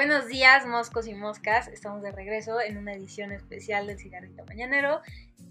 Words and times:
Buenos 0.00 0.28
días, 0.28 0.66
moscos 0.66 1.06
y 1.08 1.12
moscas. 1.12 1.68
Estamos 1.68 2.00
de 2.00 2.10
regreso 2.10 2.58
en 2.58 2.78
una 2.78 2.94
edición 2.94 3.32
especial 3.32 3.86
del 3.86 3.98
Cigarrito 3.98 4.46
Mañanero. 4.46 5.02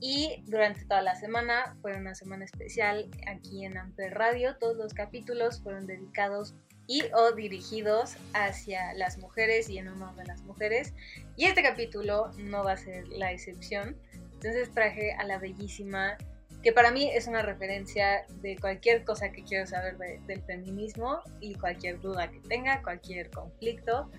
Y 0.02 0.44
durante 0.48 0.86
toda 0.86 1.04
la 1.04 1.14
semana 1.14 1.78
fue 1.84 1.96
una 1.96 2.16
semana 2.16 2.46
especial 2.46 3.12
aquí 3.28 3.64
en 3.64 3.78
Amper 3.78 4.16
Radio. 4.16 4.58
Todos 4.58 4.76
los 4.76 4.96
capítulos 4.96 5.62
fueron 5.62 5.86
dedicados 5.86 6.56
y 6.88 7.04
o 7.14 7.32
dirigidos 7.34 8.16
hacia 8.34 8.92
las 8.96 9.20
mujeres 9.20 9.70
y 9.70 9.78
en 9.78 9.90
honor 9.90 10.16
de 10.16 10.26
las 10.26 10.42
mujeres. 10.42 10.96
Y 11.38 11.46
este 11.46 11.62
capítulo 11.62 12.32
no 12.40 12.64
va 12.64 12.72
a 12.72 12.78
ser 12.78 13.08
la 13.08 13.32
excepción. 13.32 13.96
Entonces 14.34 14.74
traje 14.74 15.14
a 15.14 15.26
la 15.26 15.38
bellísima, 15.38 16.18
que 16.64 16.74
para 16.74 16.90
mí 16.90 17.08
es 17.14 17.28
una 17.28 17.44
referencia 17.44 18.26
de 18.42 18.58
cualquier 18.58 19.04
cosa 19.04 19.32
que 19.32 19.44
quiero 19.44 19.68
saber 19.68 20.00
del 20.26 20.42
feminismo 20.42 21.20
y 21.40 21.54
cualquier 21.54 22.02
duda 22.02 22.32
que 22.32 22.40
tenga, 22.40 22.82
cualquier 22.82 23.30
conflicto. 23.30 24.10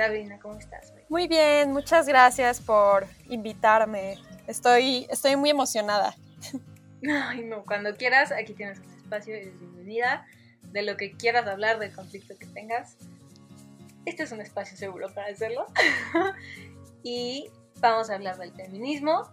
Sabrina, 0.00 0.38
¿cómo 0.40 0.58
estás? 0.58 0.94
Muy 1.10 1.28
bien, 1.28 1.72
muchas 1.72 2.06
gracias 2.06 2.58
por 2.58 3.06
invitarme. 3.28 4.16
Estoy, 4.46 5.06
estoy 5.10 5.36
muy 5.36 5.50
emocionada. 5.50 6.16
Ay, 7.06 7.44
no, 7.44 7.66
cuando 7.66 7.94
quieras, 7.94 8.32
aquí 8.32 8.54
tienes 8.54 8.78
un 8.78 8.90
espacio, 8.94 9.34
eres 9.34 9.60
bienvenida. 9.60 10.26
De 10.62 10.80
lo 10.80 10.96
que 10.96 11.12
quieras 11.12 11.46
hablar, 11.46 11.78
del 11.78 11.94
conflicto 11.94 12.34
que 12.38 12.46
tengas. 12.46 12.96
Este 14.06 14.22
es 14.22 14.32
un 14.32 14.40
espacio 14.40 14.74
seguro 14.74 15.12
para 15.12 15.26
hacerlo. 15.26 15.66
y 17.02 17.50
vamos 17.80 18.08
a 18.08 18.14
hablar 18.14 18.38
del 18.38 18.54
feminismo. 18.54 19.28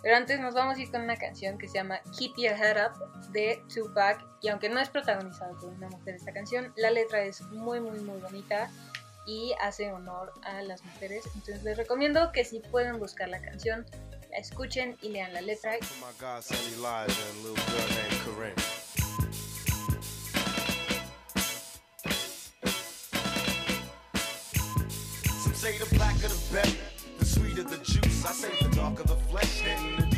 Pero 0.00 0.14
antes 0.14 0.38
nos 0.38 0.54
vamos 0.54 0.78
a 0.78 0.80
ir 0.80 0.92
con 0.92 1.02
una 1.02 1.16
canción 1.16 1.58
que 1.58 1.66
se 1.66 1.74
llama 1.74 1.98
Keep 2.16 2.34
Your 2.36 2.52
Head 2.52 2.86
Up 2.86 3.32
de 3.32 3.60
Tupac. 3.74 4.24
Y 4.42 4.48
aunque 4.48 4.68
no 4.68 4.78
es 4.78 4.90
protagonizada 4.90 5.54
por 5.58 5.70
una 5.70 5.88
mujer 5.88 6.14
esta 6.14 6.32
canción, 6.32 6.72
la 6.76 6.92
letra 6.92 7.24
es 7.24 7.40
muy, 7.50 7.80
muy, 7.80 7.98
muy 7.98 8.20
bonita 8.20 8.70
y 9.26 9.54
hace 9.60 9.92
honor 9.92 10.32
a 10.42 10.62
las 10.62 10.84
mujeres. 10.84 11.24
Entonces 11.34 11.62
les 11.62 11.76
recomiendo 11.76 12.32
que 12.32 12.44
si 12.44 12.60
pueden 12.60 12.98
buscar 12.98 13.28
la 13.28 13.40
canción, 13.40 13.86
la 14.30 14.38
escuchen 14.38 14.96
y 15.02 15.08
lean 15.08 15.32
la 15.32 15.40
letra. 15.40 15.78
say 25.64 25.78
the 25.78 25.94
blacker 25.96 26.28
the 26.28 26.52
better, 26.52 26.76
the 27.18 27.24
sweeter 27.24 27.62
the 27.62 27.78
juice. 27.78 28.22
I 28.26 28.32
say 28.32 28.52
the 28.60 28.68
darker 28.76 29.04
the 29.04 29.16
flesh 29.30 29.62
and 29.64 30.12
the 30.12 30.14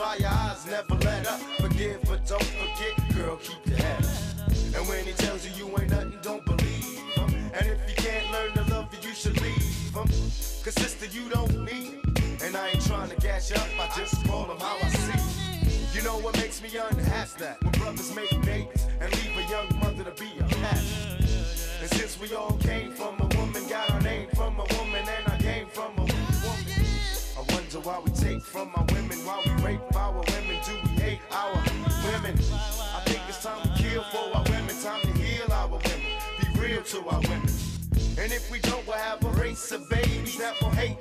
dry 0.00 0.16
your 0.16 0.28
eyes, 0.28 0.66
never 0.66 0.94
let 1.04 1.26
up. 1.26 1.40
Forgive, 1.60 2.00
but 2.08 2.24
don't 2.26 2.50
forget, 2.62 2.94
girl, 3.14 3.36
keep 3.36 3.66
your 3.66 3.76
head 3.76 4.02
up. 4.02 4.48
And 4.74 4.88
when 4.88 5.04
he 5.04 5.12
tells 5.12 5.44
you 5.46 5.52
you 5.60 5.66
ain't 5.78 5.90
nothing, 5.90 6.18
don't 6.22 6.44
believe 6.46 7.00
him. 7.16 7.30
And 7.52 7.66
if 7.66 7.78
you 7.86 7.96
can't 7.96 8.26
learn 8.32 8.50
to 8.54 8.72
love 8.72 8.88
you, 8.94 9.08
you 9.10 9.14
should 9.14 9.38
leave 9.42 9.94
him. 9.94 10.08
Cause 10.64 10.74
sister, 10.84 11.06
you 11.06 11.28
don't 11.28 11.54
need 11.64 12.00
And 12.42 12.56
I 12.56 12.68
ain't 12.68 12.86
trying 12.86 13.10
to 13.10 13.16
you 13.26 13.56
up, 13.56 13.68
I 13.78 13.90
just 13.94 14.24
call 14.26 14.46
them 14.46 14.58
how 14.58 14.76
I 14.82 14.88
see. 14.88 15.98
You 15.98 16.02
know 16.02 16.18
what 16.18 16.34
makes 16.38 16.62
me 16.62 16.70
unhappy? 16.76 17.40
That 17.40 17.62
when 17.62 17.72
brothers 17.72 18.14
make 18.14 18.30
babies 18.42 18.86
and 19.00 19.08
leave 19.16 19.36
a 19.36 19.50
young 19.50 19.68
mother 19.80 20.04
to 20.04 20.14
be 20.22 20.30
a 20.38 20.44
pastor. 20.44 21.18
And 21.82 21.90
since 21.92 22.18
we 22.18 22.34
all 22.34 22.56
came 22.58 22.92
from 22.92 23.20
a 23.20 23.28
woman, 23.36 23.68
got 23.68 23.90
our 23.90 24.00
name 24.00 24.28
from 24.34 24.54
a 24.60 24.66
woman, 24.78 25.04
and 25.16 25.28
I 25.28 25.36
came 25.38 25.66
from 25.66 25.92
a 25.98 26.00
woman. 26.00 26.09
Why 27.82 27.98
we 28.04 28.10
take 28.10 28.42
from 28.42 28.70
our 28.76 28.84
women, 28.92 29.16
why 29.24 29.42
we 29.44 29.62
rape 29.64 29.96
our 29.96 30.12
women, 30.12 30.58
do 30.66 30.72
we 30.82 30.88
hate 31.00 31.20
our 31.30 31.54
women? 32.04 32.36
I 32.36 33.00
think 33.06 33.22
it's 33.26 33.42
time 33.42 33.62
to 33.62 33.82
kill 33.82 34.02
for 34.12 34.36
our 34.36 34.44
women, 34.44 34.74
time 34.82 35.00
to 35.00 35.12
heal 35.12 35.50
our 35.50 35.66
women, 35.66 36.00
be 36.40 36.60
real 36.60 36.82
to 36.82 36.98
our 37.08 37.20
women. 37.22 37.48
And 38.18 38.32
if 38.32 38.50
we 38.50 38.58
don't, 38.58 38.86
we'll 38.86 38.96
have 38.96 39.24
a 39.24 39.30
race 39.30 39.72
of 39.72 39.88
babies 39.88 40.36
that 40.36 40.60
will 40.60 40.70
hate 40.70 40.98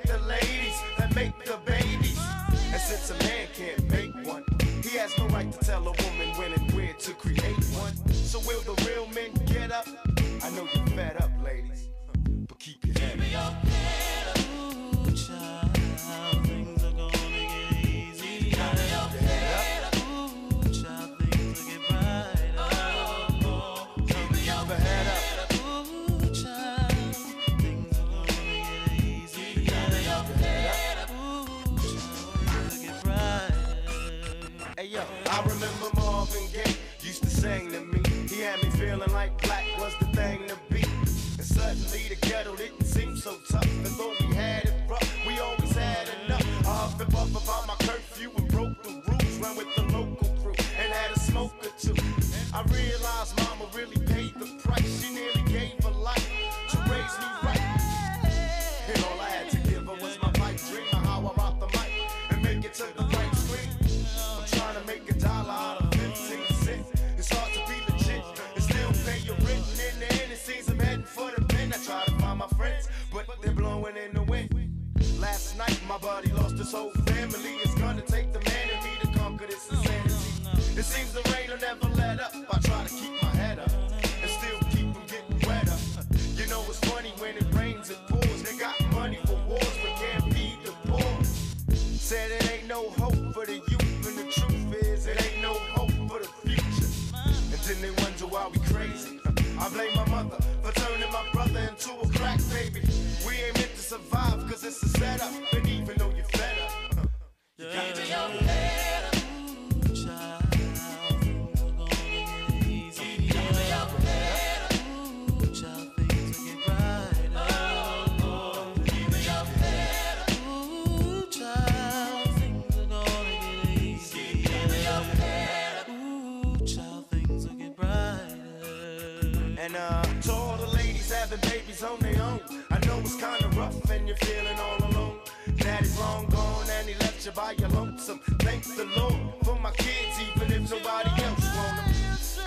feeling 134.25 134.57
all 134.59 134.77
alone. 134.89 135.19
Daddy's 135.57 135.97
long 135.99 136.25
gone 136.27 136.69
and 136.69 136.87
he 136.87 136.95
left 136.95 137.25
you 137.25 137.31
by 137.31 137.51
your 137.53 137.69
lonesome. 137.69 138.19
Thank 138.39 138.63
the 138.63 138.85
Lord 138.97 139.15
for 139.43 139.59
my 139.59 139.71
kids, 139.71 140.15
even 140.29 140.51
if 140.51 140.71
nobody 140.71 141.09
else 141.23 141.45
want 141.55 141.77
them. 141.77 141.93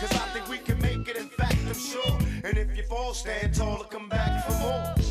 Cause 0.01 0.13
I 0.13 0.29
think 0.33 0.49
we 0.49 0.59
can 0.59 0.81
make 0.81 1.09
it, 1.09 1.17
in 1.17 1.29
fact, 1.29 1.57
I'm 1.67 1.75
sure. 1.75 2.19
And 2.45 2.59
if 2.59 2.77
you 2.77 2.83
fall, 2.85 3.15
stand 3.15 3.55
tall 3.55 3.81
and 3.81 3.91
come 3.91 4.09
back 4.09 4.47
for 4.47 4.53
more. 4.59 5.02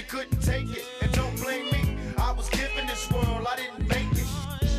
You 0.00 0.06
couldn't 0.06 0.40
take 0.40 0.70
it. 0.70 0.84
And 1.02 1.12
don't 1.12 1.36
blame 1.42 1.66
me. 1.72 1.96
I 2.16 2.32
was 2.32 2.48
given 2.50 2.86
this 2.86 3.10
world, 3.10 3.46
I 3.46 3.56
didn't 3.56 3.86
make 3.86 4.12
it. 4.12 4.28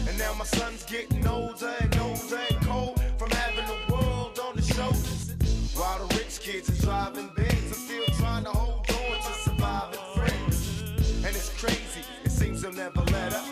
And 0.09 0.17
now 0.17 0.33
my 0.33 0.45
son's 0.45 0.83
getting 0.85 1.27
older 1.27 1.73
and 1.79 1.95
older 1.99 2.39
and 2.49 2.61
cold 2.65 2.99
from 3.19 3.29
having 3.29 3.67
the 3.67 3.93
world 3.93 4.39
on 4.39 4.57
his 4.57 4.67
shoulders. 4.67 5.35
While 5.75 6.07
the 6.07 6.15
rich 6.15 6.39
kids 6.39 6.69
are 6.69 6.81
driving 6.81 7.29
Benz, 7.35 7.67
I'm 7.67 7.73
still 7.73 8.05
trying 8.17 8.45
to 8.45 8.49
hold 8.49 8.79
on 8.89 9.17
to 9.27 9.33
surviving 9.45 10.07
friends. 10.15 10.81
And 11.25 11.35
it's 11.35 11.49
crazy, 11.61 12.01
it 12.23 12.31
seems 12.31 12.63
they'll 12.63 12.73
never 12.73 13.01
let 13.01 13.33
up. 13.33 13.45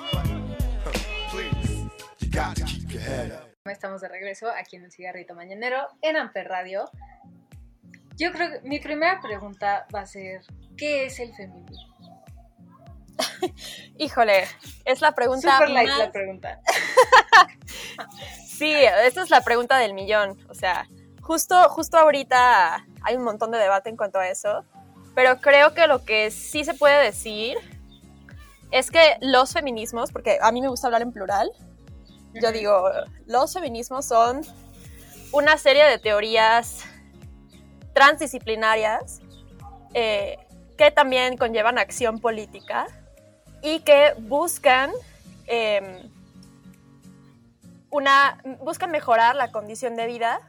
But 0.84 0.96
please, 1.30 1.86
you 2.20 2.30
got 2.30 2.56
keep 2.66 2.92
your 2.92 3.02
head 3.02 3.32
up. 3.32 3.46
Estamos 3.66 4.02
de 4.02 4.08
regreso 4.08 4.50
aquí 4.50 4.78
en 4.78 4.86
el 4.86 4.92
Cigarrito 4.92 5.36
Mañanero 5.36 5.88
en 6.02 6.16
Amper 6.18 6.48
Radio. 6.48 6.90
Yo 8.18 8.32
creo 8.32 8.50
que 8.50 8.68
mi 8.68 8.80
primera 8.80 9.22
pregunta 9.22 9.86
va 9.94 10.02
a 10.02 10.06
ser, 10.06 10.42
¿qué 10.80 11.06
es 11.06 11.20
el 11.20 11.36
feminismo? 11.36 11.96
Híjole, 13.98 14.46
es 14.86 15.02
la 15.02 15.14
pregunta 15.14 15.54
Super 15.54 15.70
light 15.70 15.90
la 15.90 16.12
pregunta. 16.12 16.60
Sí, 18.60 18.74
esta 18.74 19.22
es 19.24 19.30
la 19.30 19.40
pregunta 19.40 19.78
del 19.78 19.94
millón. 19.94 20.38
O 20.50 20.54
sea, 20.54 20.86
justo, 21.22 21.70
justo 21.70 21.98
ahorita 21.98 22.86
hay 23.04 23.16
un 23.16 23.24
montón 23.24 23.52
de 23.52 23.58
debate 23.58 23.90
en 23.90 23.96
cuanto 23.96 24.20
a 24.20 24.28
eso, 24.28 24.66
pero 25.16 25.40
creo 25.40 25.74
que 25.74 25.88
lo 25.88 26.04
que 26.04 26.30
sí 26.30 26.66
se 26.66 26.74
puede 26.74 27.02
decir 27.02 27.58
es 28.72 28.92
que 28.92 29.16
los 29.22 29.54
feminismos, 29.54 30.12
porque 30.12 30.40
a 30.42 30.52
mí 30.52 30.62
me 30.62 30.68
gusta 30.68 30.88
hablar 30.88 31.04
en 31.04 31.14
plural, 31.14 31.50
yo 32.34 32.52
digo, 32.52 32.84
los 33.26 33.54
feminismos 33.54 34.06
son 34.06 34.42
una 35.32 35.58
serie 35.58 35.86
de 35.86 35.98
teorías 35.98 36.84
transdisciplinarias 37.94 39.22
eh, 39.94 40.38
que 40.80 40.92
también 40.92 41.36
conllevan 41.36 41.78
acción 41.78 42.20
política 42.20 42.88
y 43.62 43.82
que 43.82 44.14
buscan 44.18 44.92
em, 45.46 46.10
una 47.90 48.42
buscan 48.62 48.90
mejorar 48.90 49.36
la 49.36 49.52
condición 49.52 49.98
de 49.98 50.08
vida 50.08 50.40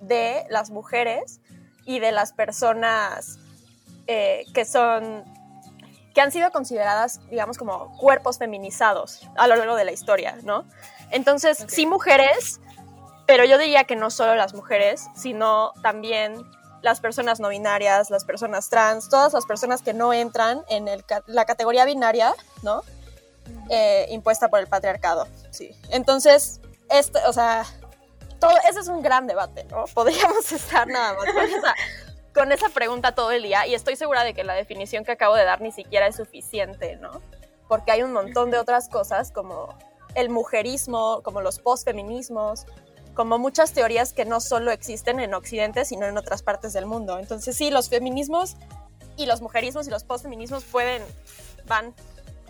de 0.00 0.44
las 0.48 0.70
mujeres 0.70 1.40
y 1.86 1.98
de 1.98 2.12
las 2.12 2.32
personas 2.32 3.40
eh, 4.06 4.44
que 4.54 4.64
son 4.64 5.24
que 6.14 6.20
han 6.20 6.30
sido 6.30 6.52
consideradas 6.52 7.20
digamos 7.28 7.58
como 7.58 7.96
cuerpos 7.98 8.38
feminizados 8.38 9.28
a 9.36 9.48
lo 9.48 9.56
largo 9.56 9.74
de 9.74 9.86
la 9.86 9.90
historia 9.90 10.38
no 10.44 10.66
entonces 11.10 11.66
sí 11.66 11.86
mujeres 11.86 12.60
pero 13.26 13.44
yo 13.44 13.58
diría 13.58 13.82
que 13.82 13.96
no 13.96 14.10
solo 14.10 14.36
las 14.36 14.54
mujeres 14.54 15.08
sino 15.16 15.72
también 15.82 16.48
las 16.82 17.00
personas 17.00 17.40
no 17.40 17.48
binarias 17.48 18.10
las 18.10 18.24
personas 18.24 18.68
trans 18.68 19.08
todas 19.08 19.32
las 19.32 19.46
personas 19.46 19.82
que 19.82 19.92
no 19.92 20.12
entran 20.12 20.62
en 20.68 20.88
el 20.88 21.04
la 21.26 21.44
categoría 21.44 21.84
binaria 21.84 22.34
no 22.62 22.82
eh, 23.68 24.06
impuesta 24.10 24.48
por 24.48 24.60
el 24.60 24.66
patriarcado. 24.66 25.28
Sí. 25.50 25.74
Entonces, 25.90 26.60
este, 26.90 27.18
o 27.26 27.32
sea, 27.32 27.64
todo, 28.40 28.52
ese 28.68 28.80
es 28.80 28.88
un 28.88 29.02
gran 29.02 29.26
debate, 29.26 29.64
¿no? 29.64 29.84
Podríamos 29.94 30.50
estar 30.50 30.88
nada 30.88 31.14
más 31.14 31.32
con 31.32 31.44
esa, 31.44 31.74
con 32.34 32.52
esa 32.52 32.68
pregunta 32.70 33.14
todo 33.14 33.30
el 33.30 33.42
día 33.42 33.66
y 33.66 33.74
estoy 33.74 33.96
segura 33.96 34.24
de 34.24 34.34
que 34.34 34.44
la 34.44 34.54
definición 34.54 35.04
que 35.04 35.12
acabo 35.12 35.34
de 35.34 35.44
dar 35.44 35.60
ni 35.60 35.72
siquiera 35.72 36.06
es 36.06 36.16
suficiente, 36.16 36.96
¿no? 36.96 37.20
Porque 37.68 37.92
hay 37.92 38.02
un 38.02 38.12
montón 38.12 38.50
de 38.50 38.58
otras 38.58 38.88
cosas 38.88 39.30
como 39.30 39.78
el 40.16 40.28
mujerismo, 40.28 41.20
como 41.22 41.40
los 41.40 41.60
postfeminismos, 41.60 42.66
como 43.14 43.38
muchas 43.38 43.72
teorías 43.72 44.12
que 44.12 44.24
no 44.24 44.40
solo 44.40 44.70
existen 44.70 45.20
en 45.20 45.34
Occidente, 45.34 45.84
sino 45.84 46.06
en 46.06 46.16
otras 46.16 46.42
partes 46.42 46.72
del 46.72 46.86
mundo. 46.86 47.18
Entonces, 47.18 47.56
sí, 47.56 47.70
los 47.70 47.88
feminismos 47.88 48.56
y 49.16 49.26
los 49.26 49.42
mujerismos 49.42 49.86
y 49.86 49.90
los 49.90 50.04
postfeminismos 50.04 50.64
pueden, 50.64 51.02
van 51.66 51.94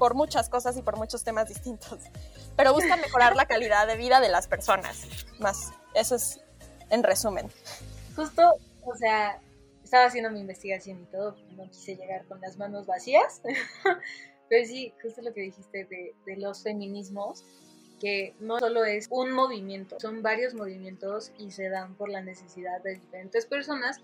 por 0.00 0.14
muchas 0.14 0.48
cosas 0.48 0.76
y 0.78 0.82
por 0.82 0.96
muchos 0.96 1.24
temas 1.24 1.48
distintos, 1.48 1.98
pero 2.56 2.72
buscan 2.72 3.00
mejorar 3.00 3.36
la 3.36 3.46
calidad 3.46 3.86
de 3.86 3.96
vida 3.96 4.18
de 4.20 4.30
las 4.30 4.48
personas, 4.48 5.04
más, 5.38 5.72
eso 5.94 6.14
es 6.14 6.40
en 6.88 7.02
resumen. 7.02 7.50
Justo, 8.16 8.54
o 8.82 8.96
sea, 8.96 9.38
estaba 9.84 10.06
haciendo 10.06 10.30
mi 10.30 10.40
investigación 10.40 11.02
y 11.02 11.04
todo, 11.06 11.36
no 11.50 11.68
quise 11.70 11.96
llegar 11.96 12.24
con 12.26 12.40
las 12.40 12.56
manos 12.56 12.86
vacías, 12.86 13.42
pero 14.48 14.66
sí, 14.66 14.94
justo 15.02 15.20
lo 15.20 15.34
que 15.34 15.42
dijiste 15.42 15.84
de, 15.84 16.14
de 16.24 16.36
los 16.38 16.62
feminismos, 16.62 17.44
que 18.00 18.34
no 18.40 18.58
solo 18.58 18.84
es 18.84 19.06
un 19.10 19.30
movimiento, 19.30 20.00
son 20.00 20.22
varios 20.22 20.54
movimientos 20.54 21.30
y 21.38 21.50
se 21.50 21.68
dan 21.68 21.94
por 21.94 22.08
la 22.08 22.22
necesidad 22.22 22.82
de 22.82 22.94
diferentes 22.94 23.46
personas 23.46 24.00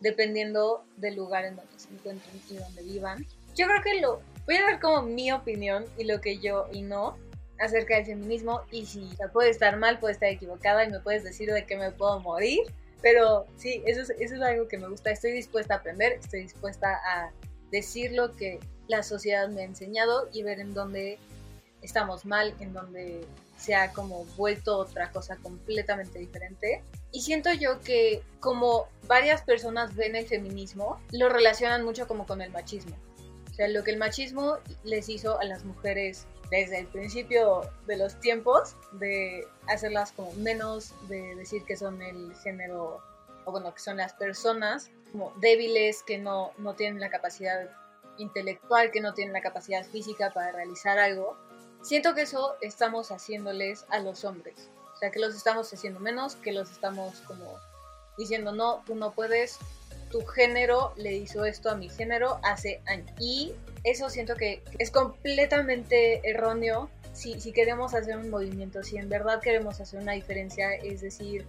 dependiendo 0.00 0.84
del 0.96 1.16
lugar 1.16 1.44
en 1.44 1.56
donde 1.56 1.78
se 1.78 1.88
encuentren 1.92 2.40
y 2.50 2.54
donde 2.54 2.82
vivan. 2.82 3.26
Yo 3.56 3.66
creo 3.66 3.82
que 3.82 4.00
lo 4.00 4.20
voy 4.46 4.56
a 4.56 4.62
dar 4.62 4.80
como 4.80 5.02
mi 5.02 5.32
opinión 5.32 5.84
y 5.96 6.04
lo 6.04 6.20
que 6.20 6.38
yo 6.38 6.68
y 6.72 6.82
no 6.82 7.16
acerca 7.58 7.96
del 7.96 8.06
feminismo 8.06 8.62
y 8.70 8.86
si 8.86 9.02
o 9.02 9.16
sea, 9.16 9.28
puede 9.28 9.50
estar 9.50 9.76
mal, 9.76 9.98
puede 9.98 10.12
estar 10.12 10.28
equivocada 10.28 10.84
y 10.84 10.90
me 10.90 11.00
puedes 11.00 11.24
decir 11.24 11.52
de 11.52 11.66
que 11.66 11.76
me 11.76 11.90
puedo 11.90 12.20
morir, 12.20 12.60
pero 13.02 13.46
sí, 13.56 13.82
eso 13.86 14.02
es, 14.02 14.10
eso 14.10 14.36
es 14.36 14.42
algo 14.42 14.68
que 14.68 14.78
me 14.78 14.88
gusta. 14.88 15.10
Estoy 15.10 15.32
dispuesta 15.32 15.74
a 15.74 15.76
aprender, 15.78 16.12
estoy 16.12 16.42
dispuesta 16.42 17.00
a 17.04 17.32
decir 17.70 18.12
lo 18.12 18.34
que 18.36 18.60
la 18.86 19.02
sociedad 19.02 19.48
me 19.48 19.62
ha 19.62 19.64
enseñado 19.64 20.28
y 20.32 20.42
ver 20.42 20.60
en 20.60 20.74
dónde 20.74 21.18
estamos 21.82 22.24
mal, 22.24 22.54
en 22.60 22.72
dónde 22.72 23.26
se 23.56 23.74
ha 23.74 23.92
como 23.92 24.24
vuelto 24.36 24.78
otra 24.78 25.10
cosa 25.10 25.36
completamente 25.36 26.18
diferente. 26.18 26.82
Y 27.12 27.22
siento 27.22 27.52
yo 27.52 27.80
que 27.80 28.22
como 28.40 28.86
varias 29.06 29.42
personas 29.42 29.94
ven 29.94 30.16
el 30.16 30.26
feminismo, 30.26 31.00
lo 31.12 31.28
relacionan 31.28 31.84
mucho 31.84 32.06
como 32.06 32.26
con 32.26 32.40
el 32.40 32.50
machismo. 32.50 32.96
O 33.50 33.54
sea, 33.54 33.68
lo 33.68 33.82
que 33.82 33.90
el 33.90 33.98
machismo 33.98 34.58
les 34.84 35.08
hizo 35.08 35.40
a 35.40 35.44
las 35.44 35.64
mujeres 35.64 36.26
desde 36.50 36.78
el 36.78 36.86
principio 36.86 37.62
de 37.86 37.96
los 37.96 38.18
tiempos, 38.20 38.76
de 38.92 39.46
hacerlas 39.66 40.12
como 40.12 40.32
menos, 40.34 40.94
de 41.08 41.34
decir 41.34 41.64
que 41.64 41.76
son 41.76 42.00
el 42.00 42.34
género, 42.36 43.02
o 43.44 43.50
bueno, 43.50 43.74
que 43.74 43.80
son 43.80 43.96
las 43.96 44.12
personas 44.14 44.90
como 45.12 45.32
débiles, 45.40 46.02
que 46.02 46.18
no, 46.18 46.52
no 46.58 46.74
tienen 46.74 47.00
la 47.00 47.10
capacidad 47.10 47.68
intelectual, 48.18 48.90
que 48.90 49.00
no 49.00 49.14
tienen 49.14 49.32
la 49.32 49.40
capacidad 49.40 49.84
física 49.84 50.30
para 50.30 50.52
realizar 50.52 50.98
algo. 50.98 51.36
Siento 51.82 52.14
que 52.14 52.22
eso 52.22 52.56
estamos 52.60 53.10
haciéndoles 53.10 53.86
a 53.88 54.00
los 54.00 54.24
hombres. 54.24 54.68
O 54.94 54.96
sea, 54.98 55.10
que 55.10 55.20
los 55.20 55.34
estamos 55.34 55.72
haciendo 55.72 56.00
menos, 56.00 56.36
que 56.36 56.52
los 56.52 56.70
estamos 56.70 57.20
como 57.20 57.56
diciendo, 58.16 58.52
no, 58.52 58.82
tú 58.84 58.96
no 58.96 59.12
puedes, 59.12 59.58
tu 60.10 60.24
género 60.26 60.92
le 60.96 61.14
hizo 61.14 61.44
esto 61.44 61.70
a 61.70 61.76
mi 61.76 61.88
género 61.88 62.40
hace 62.42 62.82
años. 62.86 63.10
Y 63.20 63.52
eso 63.84 64.10
siento 64.10 64.34
que 64.34 64.62
es 64.78 64.90
completamente 64.90 66.28
erróneo 66.28 66.90
si, 67.12 67.40
si 67.40 67.52
queremos 67.52 67.94
hacer 67.94 68.16
un 68.16 68.30
movimiento, 68.30 68.82
si 68.82 68.96
en 68.96 69.08
verdad 69.08 69.40
queremos 69.40 69.80
hacer 69.80 70.00
una 70.00 70.12
diferencia, 70.12 70.74
es 70.74 71.00
decir, 71.00 71.44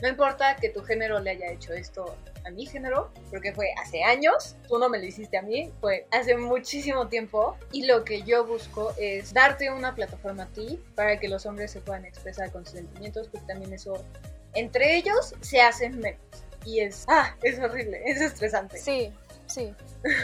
no 0.00 0.08
importa 0.08 0.56
que 0.56 0.68
tu 0.68 0.82
género 0.82 1.18
le 1.18 1.30
haya 1.30 1.50
hecho 1.50 1.72
esto 1.72 2.16
a 2.44 2.50
mi 2.50 2.66
género, 2.66 3.10
porque 3.30 3.52
fue 3.52 3.72
hace 3.82 4.02
años, 4.04 4.56
tú 4.68 4.78
no 4.78 4.88
me 4.88 4.98
lo 4.98 5.04
hiciste 5.04 5.36
a 5.36 5.42
mí, 5.42 5.72
fue 5.80 6.06
hace 6.12 6.36
muchísimo 6.36 7.08
tiempo, 7.08 7.56
y 7.72 7.84
lo 7.84 8.04
que 8.04 8.22
yo 8.22 8.46
busco 8.46 8.94
es 8.96 9.32
darte 9.32 9.70
una 9.70 9.94
plataforma 9.94 10.44
a 10.44 10.46
ti 10.46 10.80
para 10.94 11.18
que 11.18 11.28
los 11.28 11.46
hombres 11.46 11.72
se 11.72 11.80
puedan 11.80 12.04
expresar 12.04 12.52
con 12.52 12.64
sus 12.64 12.74
sentimientos, 12.74 13.28
porque 13.28 13.46
también 13.46 13.72
eso, 13.72 14.04
entre 14.54 14.96
ellos, 14.96 15.34
se 15.40 15.60
hacen 15.60 15.98
menos. 15.98 16.20
Y 16.64 16.80
es, 16.80 17.04
ah, 17.08 17.34
es 17.42 17.58
horrible, 17.58 18.00
es 18.06 18.20
estresante. 18.20 18.78
Sí, 18.78 19.12
sí. 19.46 19.74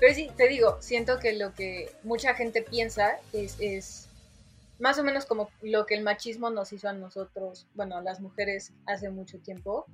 Pero 0.00 0.14
sí, 0.14 0.30
te 0.36 0.48
digo, 0.48 0.78
siento 0.80 1.18
que 1.18 1.34
lo 1.34 1.54
que 1.54 1.92
mucha 2.02 2.34
gente 2.34 2.62
piensa 2.62 3.18
es, 3.34 3.56
es 3.60 4.08
más 4.80 4.98
o 4.98 5.04
menos 5.04 5.26
como 5.26 5.50
lo 5.62 5.86
que 5.86 5.94
el 5.94 6.02
machismo 6.02 6.50
nos 6.50 6.72
hizo 6.72 6.88
a 6.88 6.92
nosotros, 6.92 7.66
bueno, 7.74 7.96
a 7.96 8.02
las 8.02 8.20
mujeres 8.20 8.72
hace 8.86 9.10
mucho 9.10 9.38
tiempo. 9.38 9.84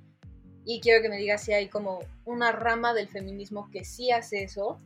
Y 0.65 0.79
quiero 0.79 1.01
que 1.01 1.09
me 1.09 1.17
digas 1.17 1.43
si 1.43 1.53
hay 1.53 1.69
como 1.69 1.99
una 2.25 2.51
rama 2.51 2.93
del 2.93 3.07
feminismo 3.07 3.69
que 3.71 3.85
sí 3.85 4.11
hace 4.11 4.43
eso, 4.43 4.79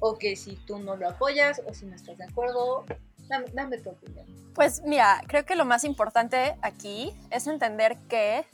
o 0.00 0.18
que 0.18 0.36
si 0.36 0.56
tú 0.56 0.78
no 0.78 0.96
lo 0.96 1.08
apoyas, 1.08 1.60
o 1.66 1.74
si 1.74 1.86
no 1.86 1.94
estás 1.94 2.18
de 2.18 2.24
acuerdo. 2.24 2.84
Dame, 3.28 3.46
dame 3.52 3.78
tu 3.78 3.90
opinión. 3.90 4.26
Pues 4.54 4.82
mira, 4.84 5.22
creo 5.28 5.44
que 5.44 5.54
lo 5.54 5.64
más 5.64 5.84
importante 5.84 6.56
aquí 6.62 7.14
es 7.30 7.46
entender 7.46 7.96
que 8.08 8.44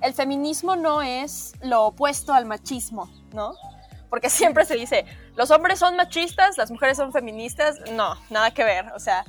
el 0.00 0.14
feminismo 0.14 0.76
no 0.76 1.02
es 1.02 1.52
lo 1.60 1.86
opuesto 1.86 2.32
al 2.32 2.46
machismo, 2.46 3.10
¿no? 3.32 3.54
Porque 4.10 4.30
siempre 4.30 4.64
se 4.64 4.76
dice, 4.76 5.04
los 5.34 5.50
hombres 5.50 5.80
son 5.80 5.96
machistas, 5.96 6.56
las 6.56 6.70
mujeres 6.70 6.96
son 6.96 7.12
feministas. 7.12 7.80
No, 7.92 8.14
nada 8.30 8.52
que 8.52 8.62
ver. 8.62 8.92
O 8.94 9.00
sea, 9.00 9.24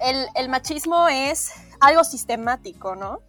el, 0.00 0.26
el 0.34 0.48
machismo 0.48 1.08
es 1.08 1.52
algo 1.80 2.04
sistemático, 2.04 2.96
¿no? 2.96 3.20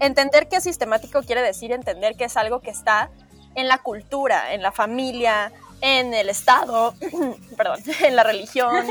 Entender 0.00 0.48
que 0.48 0.56
es 0.56 0.64
sistemático 0.64 1.22
quiere 1.22 1.42
decir 1.42 1.72
entender 1.72 2.16
que 2.16 2.24
es 2.24 2.36
algo 2.36 2.60
que 2.60 2.70
está 2.70 3.10
en 3.54 3.68
la 3.68 3.78
cultura, 3.78 4.52
en 4.52 4.62
la 4.62 4.72
familia, 4.72 5.52
en 5.80 6.14
el 6.14 6.28
Estado, 6.28 6.94
perdón, 7.56 7.80
en 8.04 8.16
la 8.16 8.22
religión, 8.22 8.86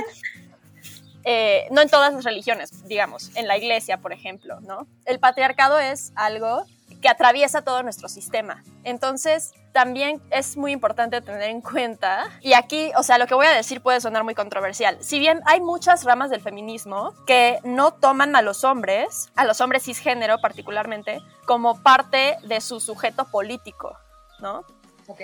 eh, 1.24 1.68
no 1.72 1.82
en 1.82 1.89
todas 1.89 2.13
las 2.13 2.24
religiones, 2.24 2.86
digamos, 2.88 3.36
en 3.36 3.48
la 3.48 3.58
iglesia, 3.58 3.98
por 3.98 4.13
ejemplo, 4.13 4.60
¿no? 4.62 4.88
El 5.06 5.20
patriarcado 5.20 5.80
es 5.80 6.12
algo 6.15 6.65
que 7.05 7.09
atraviesa 7.09 7.62
todo 7.62 7.83
nuestro 7.83 8.09
sistema. 8.09 8.63
Entonces, 8.83 9.53
también 9.74 10.19
es 10.31 10.57
muy 10.57 10.71
importante 10.71 11.21
tener 11.21 11.51
en 11.51 11.62
cuenta, 11.62 12.25
y 12.41 12.53
aquí, 12.53 12.91
o 12.97 13.03
sea, 13.03 13.19
lo 13.19 13.27
que 13.27 13.35
voy 13.35 13.45
a 13.45 13.51
decir 13.51 13.79
puede 13.79 14.01
sonar 14.01 14.24
muy 14.24 14.33
controversial, 14.33 14.97
si 15.01 15.19
bien 15.19 15.39
hay 15.45 15.62
muchas 15.62 16.03
ramas 16.03 16.31
del 16.31 16.41
feminismo 16.41 17.13
que 17.27 17.59
no 17.63 17.93
toman 17.93 18.35
a 18.35 18.41
los 18.41 18.63
hombres, 18.63 19.29
a 19.35 19.45
los 19.45 19.62
hombres 19.62 19.83
cisgénero 19.83 20.39
particularmente, 20.39 21.21
como 21.45 21.83
parte 21.83 22.38
de 22.41 22.59
su 22.59 22.79
sujeto 22.79 23.29
político, 23.29 23.95
¿no? 24.39 24.63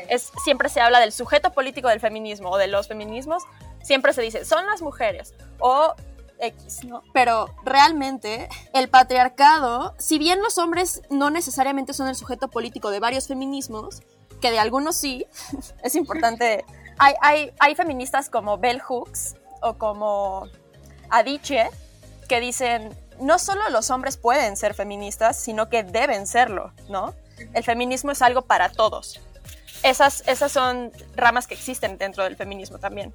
Es, 0.07 0.31
siempre 0.43 0.69
se 0.69 0.81
habla 0.81 0.99
del 0.99 1.11
sujeto 1.11 1.51
político 1.51 1.87
del 1.87 1.99
feminismo 1.99 2.51
o 2.51 2.59
de 2.59 2.67
los 2.67 2.89
feminismos, 2.89 3.41
siempre 3.81 4.13
se 4.13 4.21
dice, 4.21 4.45
son 4.45 4.67
las 4.67 4.83
mujeres 4.83 5.33
o 5.57 5.95
X, 6.41 6.83
¿no? 6.83 7.03
Pero 7.13 7.49
realmente 7.63 8.49
el 8.73 8.89
patriarcado, 8.89 9.95
si 9.97 10.17
bien 10.17 10.41
los 10.41 10.57
hombres 10.57 11.01
no 11.09 11.29
necesariamente 11.29 11.93
son 11.93 12.07
el 12.07 12.15
sujeto 12.15 12.49
político 12.49 12.89
de 12.89 12.99
varios 12.99 13.27
feminismos, 13.27 14.01
que 14.41 14.51
de 14.51 14.59
algunos 14.59 14.95
sí, 14.95 15.25
es 15.83 15.95
importante, 15.95 16.65
hay, 16.97 17.13
hay, 17.21 17.51
hay 17.59 17.75
feministas 17.75 18.29
como 18.29 18.57
Bell 18.57 18.81
Hooks 18.81 19.35
o 19.61 19.75
como 19.75 20.47
Adichie 21.09 21.69
que 22.27 22.39
dicen, 22.39 22.95
no 23.19 23.37
solo 23.39 23.69
los 23.69 23.89
hombres 23.91 24.17
pueden 24.17 24.57
ser 24.57 24.73
feministas, 24.73 25.37
sino 25.37 25.69
que 25.69 25.83
deben 25.83 26.25
serlo, 26.27 26.73
¿no? 26.89 27.13
El 27.53 27.63
feminismo 27.63 28.11
es 28.11 28.21
algo 28.21 28.43
para 28.43 28.69
todos. 28.69 29.19
Esas, 29.83 30.23
esas 30.27 30.51
son 30.51 30.91
ramas 31.15 31.47
que 31.47 31.53
existen 31.53 31.97
dentro 31.97 32.23
del 32.23 32.35
feminismo 32.35 32.77
también. 32.77 33.13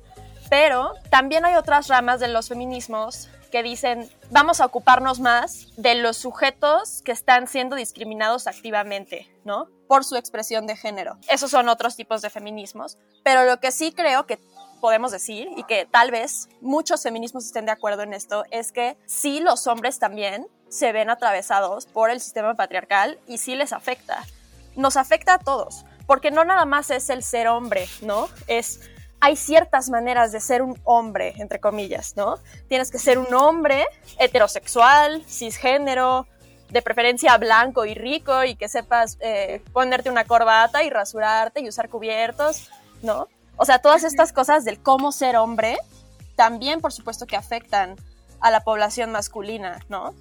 Pero 0.49 0.95
también 1.11 1.45
hay 1.45 1.55
otras 1.55 1.89
ramas 1.89 2.21
de 2.21 2.29
los 2.29 2.49
feminismos 2.49 3.29
que 3.51 3.63
dicen, 3.63 4.11
vamos 4.31 4.61
a 4.61 4.67
ocuparnos 4.67 5.21
más 5.21 5.69
de 5.77 5.95
los 5.95 6.17
sujetos 6.17 7.03
que 7.03 7.13
están 7.13 7.47
siendo 7.47 7.77
discriminados 7.77 8.47
activamente, 8.47 9.31
¿no? 9.45 9.69
Por 9.89 10.05
su 10.05 10.17
expresión 10.17 10.67
de 10.67 10.77
género. 10.77 11.19
Esos 11.29 11.51
son 11.51 11.69
otros 11.69 11.97
tipos 11.97 12.23
de 12.23 12.31
feminismos. 12.31 12.99
Pero 13.23 13.45
lo 13.45 13.61
que 13.61 13.73
sí 13.73 13.93
creo 13.93 14.27
que 14.27 14.39
podemos 14.81 15.11
decir, 15.11 15.49
y 15.57 15.65
que 15.65 15.87
tal 15.87 16.11
vez 16.11 16.49
muchos 16.61 17.03
feminismos 17.03 17.47
estén 17.47 17.67
de 17.67 17.73
acuerdo 17.73 18.03
en 18.03 18.15
esto, 18.15 18.45
es 18.51 18.73
que 18.73 18.97
sí 19.07 19.41
los 19.41 19.67
hombres 19.67 19.99
también 19.99 20.47
se 20.69 20.93
ven 20.93 21.11
atravesados 21.11 21.87
por 21.87 22.11
el 22.11 22.21
sistema 22.21 22.55
patriarcal 22.55 23.19
y 23.27 23.39
sí 23.39 23.55
les 23.55 23.73
afecta. 23.73 24.25
Nos 24.75 24.97
afecta 24.97 25.35
a 25.35 25.39
todos, 25.39 25.85
porque 26.07 26.31
no 26.31 26.45
nada 26.45 26.67
más 26.67 26.91
es 26.91 27.09
el 27.09 27.23
ser 27.23 27.49
hombre, 27.49 27.89
¿no? 28.03 28.29
Es 28.47 28.81
hay 29.21 29.37
ciertas 29.37 29.89
maneras 29.89 30.33
de 30.33 30.41
ser 30.41 30.63
un 30.63 30.79
hombre, 30.85 31.35
entre 31.39 31.59
comillas, 31.59 32.15
¿no? 32.17 32.39
Tienes 32.69 32.91
que 32.91 32.99
ser 32.99 33.19
un 33.19 33.33
hombre 33.35 33.87
heterosexual, 34.19 35.25
cisgénero, 35.27 36.27
de 36.71 36.83
preferencia 36.83 37.37
blanco 37.39 37.85
y 37.85 37.95
rico 37.95 38.45
y 38.45 38.57
que 38.57 38.69
sepas 38.69 39.19
eh, 39.21 39.63
ponerte 39.73 40.11
una 40.11 40.25
corbata 40.25 40.83
y 40.83 40.91
rasurarte 40.91 41.61
y 41.61 41.69
usar 41.69 41.89
cubiertos, 41.89 42.71
¿no? 43.03 43.29
O 43.57 43.65
sea, 43.65 43.79
todas 43.79 44.05
estas 44.05 44.33
cosas 44.33 44.65
del 44.65 44.83
cómo 44.83 45.13
ser 45.13 45.37
hombre 45.37 45.79
también, 46.35 46.81
por 46.81 46.93
supuesto, 46.93 47.27
que 47.27 47.37
afectan 47.37 47.97
a 48.41 48.51
la 48.51 48.61
población 48.61 49.13
masculina, 49.13 49.81
¿no? 49.89 50.15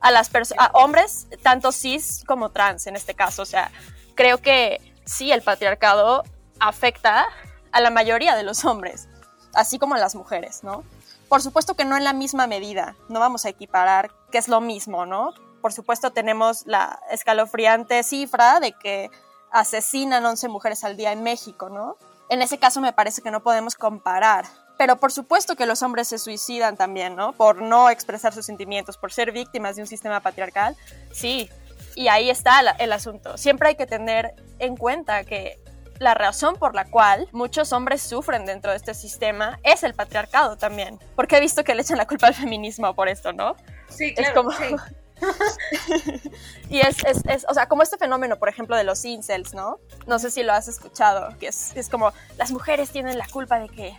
A 0.00 0.10
las 0.10 0.28
personas, 0.28 0.70
hombres, 0.74 1.26
tanto 1.42 1.72
cis 1.72 2.24
como 2.26 2.50
trans 2.50 2.86
en 2.86 2.96
este 2.96 3.14
caso. 3.14 3.42
O 3.42 3.46
sea, 3.46 3.70
creo 4.14 4.38
que 4.38 4.80
sí, 5.04 5.32
el 5.32 5.42
patriarcado 5.42 6.24
afecta 6.58 7.26
a 7.72 7.80
la 7.80 7.90
mayoría 7.90 8.36
de 8.36 8.42
los 8.42 8.64
hombres, 8.64 9.08
así 9.54 9.78
como 9.78 9.94
a 9.94 9.98
las 9.98 10.14
mujeres, 10.14 10.62
¿no? 10.62 10.84
Por 11.28 11.42
supuesto 11.42 11.74
que 11.74 11.84
no 11.84 11.96
en 11.96 12.04
la 12.04 12.12
misma 12.12 12.46
medida, 12.46 12.94
no 13.08 13.18
vamos 13.18 13.44
a 13.44 13.48
equiparar 13.48 14.10
que 14.30 14.38
es 14.38 14.48
lo 14.48 14.60
mismo, 14.60 15.06
¿no? 15.06 15.32
Por 15.60 15.72
supuesto 15.72 16.10
tenemos 16.10 16.66
la 16.66 17.00
escalofriante 17.10 18.02
cifra 18.02 18.60
de 18.60 18.72
que 18.72 19.10
asesinan 19.50 20.24
11 20.24 20.48
mujeres 20.48 20.84
al 20.84 20.96
día 20.96 21.12
en 21.12 21.22
México, 21.22 21.68
¿no? 21.68 21.96
En 22.28 22.42
ese 22.42 22.58
caso 22.58 22.80
me 22.80 22.92
parece 22.92 23.22
que 23.22 23.30
no 23.30 23.42
podemos 23.42 23.74
comparar. 23.74 24.44
Pero 24.78 24.96
por 24.96 25.12
supuesto 25.12 25.54
que 25.54 25.66
los 25.66 25.82
hombres 25.82 26.08
se 26.08 26.18
suicidan 26.18 26.76
también, 26.76 27.14
¿no? 27.14 27.32
Por 27.32 27.62
no 27.62 27.90
expresar 27.90 28.32
sus 28.32 28.46
sentimientos, 28.46 28.96
por 28.96 29.12
ser 29.12 29.30
víctimas 29.30 29.76
de 29.76 29.82
un 29.82 29.88
sistema 29.88 30.20
patriarcal. 30.20 30.76
Sí, 31.12 31.48
y 31.94 32.08
ahí 32.08 32.30
está 32.30 32.60
el 32.78 32.92
asunto. 32.92 33.36
Siempre 33.36 33.68
hay 33.68 33.74
que 33.76 33.86
tener 33.86 34.34
en 34.58 34.76
cuenta 34.76 35.24
que 35.24 35.62
la 36.02 36.14
razón 36.14 36.56
por 36.56 36.74
la 36.74 36.84
cual 36.84 37.28
muchos 37.32 37.72
hombres 37.72 38.02
sufren 38.02 38.44
dentro 38.44 38.70
de 38.72 38.76
este 38.76 38.92
sistema 38.94 39.58
es 39.62 39.82
el 39.82 39.94
patriarcado 39.94 40.56
también. 40.56 40.98
Porque 41.16 41.36
he 41.36 41.40
visto 41.40 41.64
que 41.64 41.74
le 41.74 41.82
echan 41.82 41.96
la 41.96 42.06
culpa 42.06 42.26
al 42.26 42.34
feminismo 42.34 42.94
por 42.94 43.08
esto, 43.08 43.32
¿no? 43.32 43.56
Sí, 43.88 44.12
claro. 44.14 44.50
Es 44.50 44.58
como... 44.58 44.82
y 46.68 46.80
es, 46.80 47.04
es, 47.04 47.24
es, 47.28 47.46
o 47.48 47.54
sea, 47.54 47.66
como 47.66 47.84
este 47.84 47.96
fenómeno, 47.96 48.36
por 48.36 48.48
ejemplo, 48.48 48.76
de 48.76 48.82
los 48.82 49.04
incels, 49.04 49.54
¿no? 49.54 49.78
No 50.06 50.18
sé 50.18 50.32
si 50.32 50.42
lo 50.42 50.52
has 50.52 50.66
escuchado, 50.66 51.38
que 51.38 51.46
es, 51.46 51.76
es 51.76 51.88
como 51.88 52.12
las 52.36 52.50
mujeres 52.50 52.90
tienen 52.90 53.16
la 53.16 53.28
culpa 53.28 53.60
de 53.60 53.68
que 53.68 53.96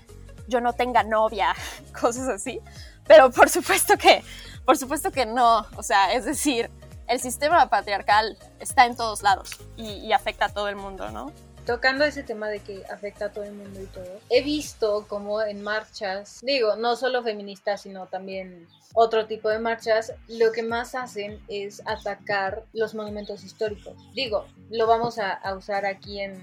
yo 0.47 0.59
no 0.59 0.73
tenga 0.73 1.03
novia, 1.03 1.55
cosas 1.99 2.27
así. 2.27 2.59
Pero 3.07 3.31
por 3.31 3.49
supuesto 3.49 3.97
que, 3.97 4.21
por 4.65 4.77
supuesto 4.77 5.11
que 5.11 5.25
no. 5.25 5.65
O 5.77 5.83
sea, 5.83 6.13
es 6.13 6.25
decir, 6.25 6.69
el 7.07 7.21
sistema 7.21 7.69
patriarcal 7.69 8.37
está 8.59 8.85
en 8.85 8.97
todos 8.97 9.21
lados 9.21 9.51
y, 9.77 9.93
y 9.99 10.11
afecta 10.11 10.45
a 10.45 10.49
todo 10.49 10.67
el 10.67 10.75
mundo, 10.75 11.09
¿no? 11.09 11.31
Tocando 11.65 12.03
ese 12.05 12.23
tema 12.23 12.49
de 12.49 12.59
que 12.59 12.83
afecta 12.91 13.25
a 13.25 13.31
todo 13.31 13.43
el 13.43 13.53
mundo 13.53 13.81
y 13.81 13.85
todo, 13.85 14.19
he 14.29 14.43
visto 14.43 15.05
como 15.07 15.41
en 15.41 15.63
marchas, 15.63 16.39
digo, 16.41 16.75
no 16.75 16.95
solo 16.95 17.23
feministas, 17.23 17.81
sino 17.81 18.07
también 18.07 18.67
otro 18.93 19.25
tipo 19.25 19.49
de 19.49 19.59
marchas, 19.59 20.13
lo 20.27 20.51
que 20.51 20.63
más 20.63 20.95
hacen 20.95 21.39
es 21.47 21.81
atacar 21.85 22.63
los 22.73 22.93
monumentos 22.93 23.43
históricos. 23.43 23.95
Digo, 24.13 24.45
lo 24.69 24.87
vamos 24.87 25.17
a, 25.17 25.39
usar 25.55 25.85
aquí 25.85 26.21
en, 26.21 26.33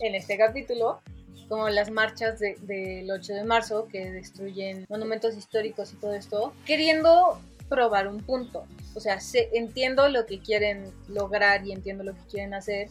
en 0.00 0.14
este 0.14 0.38
capítulo, 0.38 1.00
como 1.48 1.68
las 1.68 1.90
marchas 1.90 2.38
del 2.38 3.10
8 3.10 3.32
de 3.32 3.44
marzo 3.44 3.88
que 3.88 4.10
destruyen 4.12 4.86
monumentos 4.88 5.36
históricos 5.36 5.92
y 5.92 5.96
todo 5.96 6.14
esto, 6.14 6.52
queriendo 6.64 7.40
probar 7.68 8.08
un 8.08 8.20
punto. 8.20 8.66
O 8.94 9.00
sea, 9.00 9.18
entiendo 9.52 10.08
lo 10.08 10.26
que 10.26 10.40
quieren 10.40 10.92
lograr 11.08 11.66
y 11.66 11.72
entiendo 11.72 12.04
lo 12.04 12.14
que 12.14 12.22
quieren 12.30 12.54
hacer, 12.54 12.88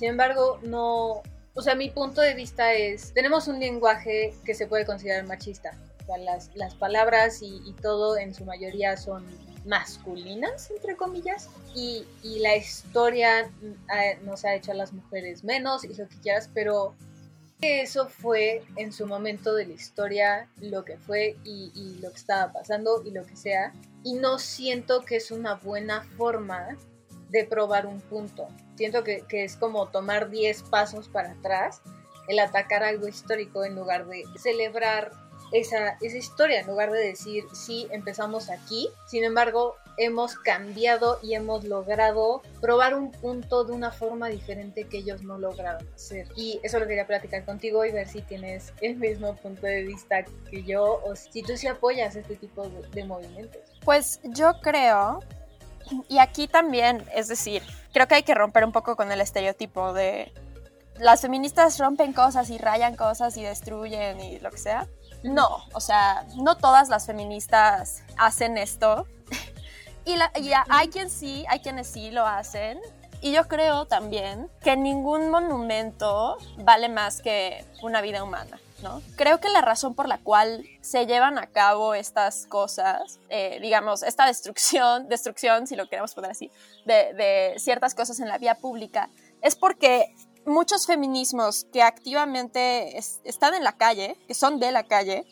sin 0.00 0.08
embargo, 0.08 0.58
no, 0.62 1.22
o 1.52 1.60
sea, 1.60 1.74
mi 1.74 1.90
punto 1.90 2.22
de 2.22 2.32
vista 2.32 2.72
es, 2.72 3.12
tenemos 3.12 3.48
un 3.48 3.60
lenguaje 3.60 4.32
que 4.46 4.54
se 4.54 4.66
puede 4.66 4.86
considerar 4.86 5.26
machista. 5.26 5.76
O 6.02 6.06
sea, 6.06 6.16
las, 6.16 6.50
las 6.56 6.74
palabras 6.74 7.42
y, 7.42 7.60
y, 7.66 7.74
todo 7.74 8.16
en 8.16 8.32
su 8.32 8.46
mayoría 8.46 8.96
son 8.96 9.26
masculinas, 9.66 10.70
entre 10.70 10.96
comillas, 10.96 11.50
y, 11.74 12.06
y 12.22 12.38
la 12.38 12.56
historia 12.56 13.50
mm, 13.60 14.24
nos 14.24 14.46
ha 14.46 14.54
hecho 14.54 14.72
a 14.72 14.74
las 14.74 14.94
mujeres 14.94 15.44
menos 15.44 15.84
y 15.84 15.88
lo 15.88 16.08
que 16.08 16.16
quieras, 16.22 16.48
pero 16.54 16.94
eso 17.60 18.08
fue 18.08 18.62
en 18.76 18.94
su 18.94 19.06
momento 19.06 19.54
de 19.54 19.66
la 19.66 19.74
historia 19.74 20.48
lo 20.62 20.82
que 20.86 20.96
fue 20.96 21.36
y, 21.44 21.72
y 21.74 22.00
lo 22.00 22.10
que 22.10 22.16
estaba 22.16 22.54
pasando 22.54 23.02
y 23.04 23.10
lo 23.10 23.26
que 23.26 23.36
sea. 23.36 23.74
Y 24.02 24.14
no 24.14 24.38
siento 24.38 25.02
que 25.02 25.16
es 25.16 25.30
una 25.30 25.56
buena 25.56 26.04
forma 26.16 26.78
de 27.30 27.44
probar 27.44 27.86
un 27.86 28.00
punto. 28.00 28.48
Siento 28.76 29.04
que, 29.04 29.24
es 29.30 29.56
como 29.56 29.88
tomar 29.88 30.30
10 30.30 30.62
pasos 30.64 31.08
para 31.08 31.32
atrás, 31.32 31.82
el 32.28 32.38
atacar 32.38 32.82
algo 32.82 33.08
histórico 33.08 33.64
en 33.64 33.74
lugar 33.74 34.06
de 34.06 34.24
celebrar 34.38 35.12
esa, 35.52 35.96
esa 36.00 36.16
historia, 36.16 36.60
en 36.60 36.66
lugar 36.66 36.92
de 36.92 37.00
decir, 37.00 37.44
sí, 37.52 37.88
empezamos 37.90 38.50
aquí, 38.50 38.88
sin 39.06 39.24
embargo, 39.24 39.76
hemos 39.96 40.34
cambiado 40.36 41.18
y 41.22 41.34
hemos 41.34 41.64
logrado 41.64 42.40
probar 42.60 42.94
un 42.94 43.10
punto 43.10 43.64
de 43.64 43.72
una 43.72 43.90
forma 43.90 44.28
diferente 44.28 44.84
que 44.84 44.98
ellos 44.98 45.22
no 45.22 45.38
lograron 45.38 45.86
hacer. 45.94 46.26
Y 46.36 46.58
eso 46.62 46.78
lo 46.78 46.86
quería 46.86 47.06
platicar 47.06 47.44
contigo 47.44 47.84
y 47.84 47.92
ver 47.92 48.08
si 48.08 48.22
tienes 48.22 48.72
el 48.80 48.96
mismo 48.96 49.36
punto 49.36 49.66
de 49.66 49.82
vista 49.82 50.24
que 50.50 50.62
yo 50.62 51.02
o 51.04 51.14
si 51.16 51.42
tú 51.42 51.56
sí 51.56 51.66
apoyas 51.66 52.16
este 52.16 52.36
tipo 52.36 52.66
de 52.92 53.04
movimientos. 53.04 53.60
Pues 53.84 54.20
yo 54.24 54.52
creo 54.62 55.20
y 56.08 56.18
aquí 56.18 56.48
también, 56.48 57.04
es 57.14 57.28
decir, 57.28 57.62
creo 57.92 58.06
que 58.08 58.16
hay 58.16 58.22
que 58.22 58.34
romper 58.34 58.64
un 58.64 58.72
poco 58.72 58.96
con 58.96 59.10
el 59.10 59.20
estereotipo 59.20 59.92
de 59.92 60.32
las 61.00 61.22
feministas 61.22 61.78
rompen 61.78 62.12
cosas 62.12 62.50
y 62.50 62.58
rayan 62.58 62.94
cosas 62.94 63.36
y 63.36 63.42
destruyen 63.42 64.20
y 64.20 64.38
lo 64.38 64.50
que 64.50 64.58
sea. 64.58 64.86
No, 65.22 65.64
o 65.72 65.80
sea, 65.80 66.26
no 66.36 66.56
todas 66.56 66.88
las 66.88 67.06
feministas 67.06 68.02
hacen 68.18 68.58
esto. 68.58 69.06
y, 70.04 70.16
y 70.40 70.52
hay 70.68 70.88
quien 70.88 71.10
sí, 71.10 71.44
hay 71.48 71.60
quienes 71.60 71.86
sí 71.86 72.10
lo 72.10 72.26
hacen. 72.26 72.78
Y 73.22 73.32
yo 73.32 73.48
creo 73.48 73.86
también 73.86 74.50
que 74.62 74.76
ningún 74.76 75.30
monumento 75.30 76.36
vale 76.58 76.88
más 76.88 77.20
que 77.20 77.64
una 77.82 78.00
vida 78.00 78.22
humana. 78.22 78.58
Creo 79.16 79.40
que 79.40 79.48
la 79.48 79.60
razón 79.60 79.94
por 79.94 80.08
la 80.08 80.18
cual 80.18 80.64
se 80.80 81.06
llevan 81.06 81.38
a 81.38 81.46
cabo 81.46 81.94
estas 81.94 82.46
cosas, 82.46 83.20
eh, 83.28 83.58
digamos, 83.60 84.02
esta 84.02 84.26
destrucción, 84.26 85.08
destrucción, 85.08 85.66
si 85.66 85.76
lo 85.76 85.88
queremos 85.88 86.14
poner 86.14 86.30
así, 86.30 86.50
de, 86.86 87.54
ciertas 87.58 87.94
cosas 87.94 88.20
en 88.20 88.28
la 88.28 88.38
vía 88.38 88.54
pública, 88.56 89.10
es 89.42 89.56
porque 89.56 90.14
muchos 90.46 90.86
feminismos 90.86 91.66
que 91.72 91.82
activamente 91.82 92.98
están 93.24 93.54
en 93.54 93.64
la 93.64 93.72
calle, 93.72 94.16
que 94.26 94.34
son 94.34 94.58
de 94.58 94.72
la 94.72 94.84
calle, 94.84 95.24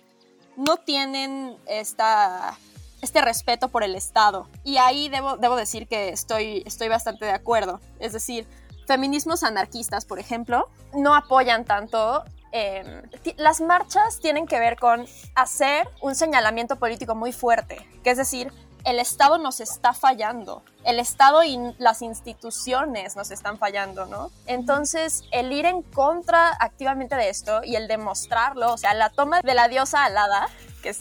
no 0.57 0.77
tienen 0.77 1.57
este 1.67 3.21
respeto 3.21 3.69
por 3.69 3.83
el 3.83 3.95
Estado. 3.95 4.49
Y 4.65 4.77
ahí 4.79 5.09
debo, 5.09 5.57
decir 5.57 5.87
que 5.87 6.11
estoy 6.11 6.89
bastante 6.89 7.25
de 7.25 7.33
acuerdo. 7.33 7.81
Es 8.01 8.13
decir, 8.13 8.47
feminismos 8.87 9.45
anarquistas, 9.45 10.05
por 10.05 10.19
ejemplo, 10.19 10.69
no 10.95 11.15
apoyan 11.15 11.65
tanto 11.65 12.25
eh, 12.53 13.03
las 13.37 13.61
marchas 13.61 14.21
tienen 14.21 14.47
que 14.47 14.59
ver 14.59 14.77
con 14.79 15.07
hacer 15.35 15.89
un 16.01 16.15
señalamiento 16.15 16.77
político 16.77 17.15
muy 17.15 17.33
fuerte, 17.33 17.87
que 18.03 18.11
es 18.11 18.17
decir, 18.17 18.53
el 18.85 19.01
Estado 19.01 19.39
nos 19.39 19.61
está 19.61 19.93
fallando, 19.93 20.63
el 20.85 20.99
Estado 20.99 21.43
y 21.45 21.59
las 21.79 22.01
instituciones 22.01 23.17
nos 23.17 23.31
están 23.31 23.59
fallando, 23.59 24.07
¿no? 24.07 24.31
Entonces, 24.47 25.25
el 25.31 25.53
ir 25.53 25.67
en 25.67 25.83
contra 25.83 26.57
activamente 26.61 27.17
de 27.17 27.29
esto 27.29 27.61
y 27.65 27.77
el 27.77 27.89
demostrarlo, 27.89 28.73
o 28.73 28.79
sea, 28.79 28.95
la 28.95 29.11
toma 29.11 29.41
de 29.43 29.55
la 29.55 29.69
diosa 29.69 30.05
alada, 30.05 30.49
que 30.83 30.95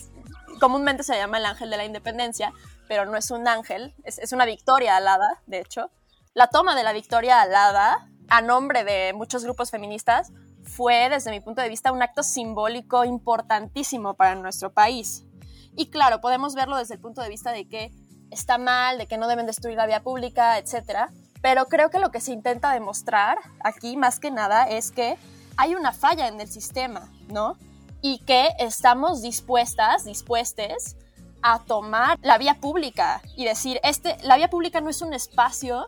comúnmente 0.59 1.03
se 1.03 1.15
llama 1.15 1.37
el 1.37 1.45
ángel 1.45 1.69
de 1.69 1.77
la 1.77 1.85
independencia, 1.85 2.51
pero 2.87 3.05
no 3.05 3.15
es 3.15 3.31
un 3.31 3.47
ángel, 3.47 3.93
es 4.03 4.31
una 4.31 4.45
victoria 4.45 4.97
alada, 4.97 5.41
de 5.45 5.59
hecho, 5.59 5.91
la 6.33 6.47
toma 6.47 6.75
de 6.75 6.83
la 6.83 6.93
victoria 6.93 7.41
alada 7.41 8.07
a 8.29 8.41
nombre 8.41 8.83
de 8.83 9.13
muchos 9.13 9.43
grupos 9.43 9.71
feministas 9.71 10.31
fue, 10.67 11.09
desde 11.09 11.31
mi 11.31 11.39
punto 11.39 11.61
de 11.61 11.69
vista, 11.69 11.91
un 11.91 12.01
acto 12.01 12.23
simbólico 12.23 13.03
importantísimo 13.03 14.15
para 14.15 14.35
nuestro 14.35 14.73
país. 14.73 15.25
Y 15.75 15.89
claro, 15.89 16.21
podemos 16.21 16.55
verlo 16.55 16.77
desde 16.77 16.95
el 16.95 16.99
punto 16.99 17.21
de 17.21 17.29
vista 17.29 17.51
de 17.51 17.67
que 17.67 17.91
está 18.31 18.57
mal, 18.57 18.97
de 18.97 19.07
que 19.07 19.17
no 19.17 19.27
deben 19.27 19.45
destruir 19.45 19.77
la 19.77 19.85
vía 19.85 20.03
pública, 20.03 20.57
etc. 20.57 21.09
Pero 21.41 21.65
creo 21.65 21.89
que 21.89 21.99
lo 21.99 22.11
que 22.11 22.19
se 22.19 22.31
intenta 22.31 22.71
demostrar 22.73 23.37
aquí, 23.63 23.95
más 23.97 24.19
que 24.19 24.31
nada, 24.31 24.67
es 24.69 24.91
que 24.91 25.17
hay 25.55 25.75
una 25.75 25.93
falla 25.93 26.27
en 26.27 26.39
el 26.39 26.47
sistema, 26.47 27.11
¿no? 27.29 27.57
Y 28.01 28.19
que 28.19 28.49
estamos 28.59 29.21
dispuestas, 29.21 30.05
dispuestes 30.05 30.97
a 31.41 31.59
tomar 31.59 32.19
la 32.21 32.37
vía 32.37 32.55
pública 32.55 33.21
y 33.35 33.45
decir, 33.45 33.79
este, 33.83 34.17
la 34.23 34.37
vía 34.37 34.49
pública 34.49 34.81
no 34.81 34.89
es 34.89 35.01
un 35.01 35.13
espacio 35.13 35.87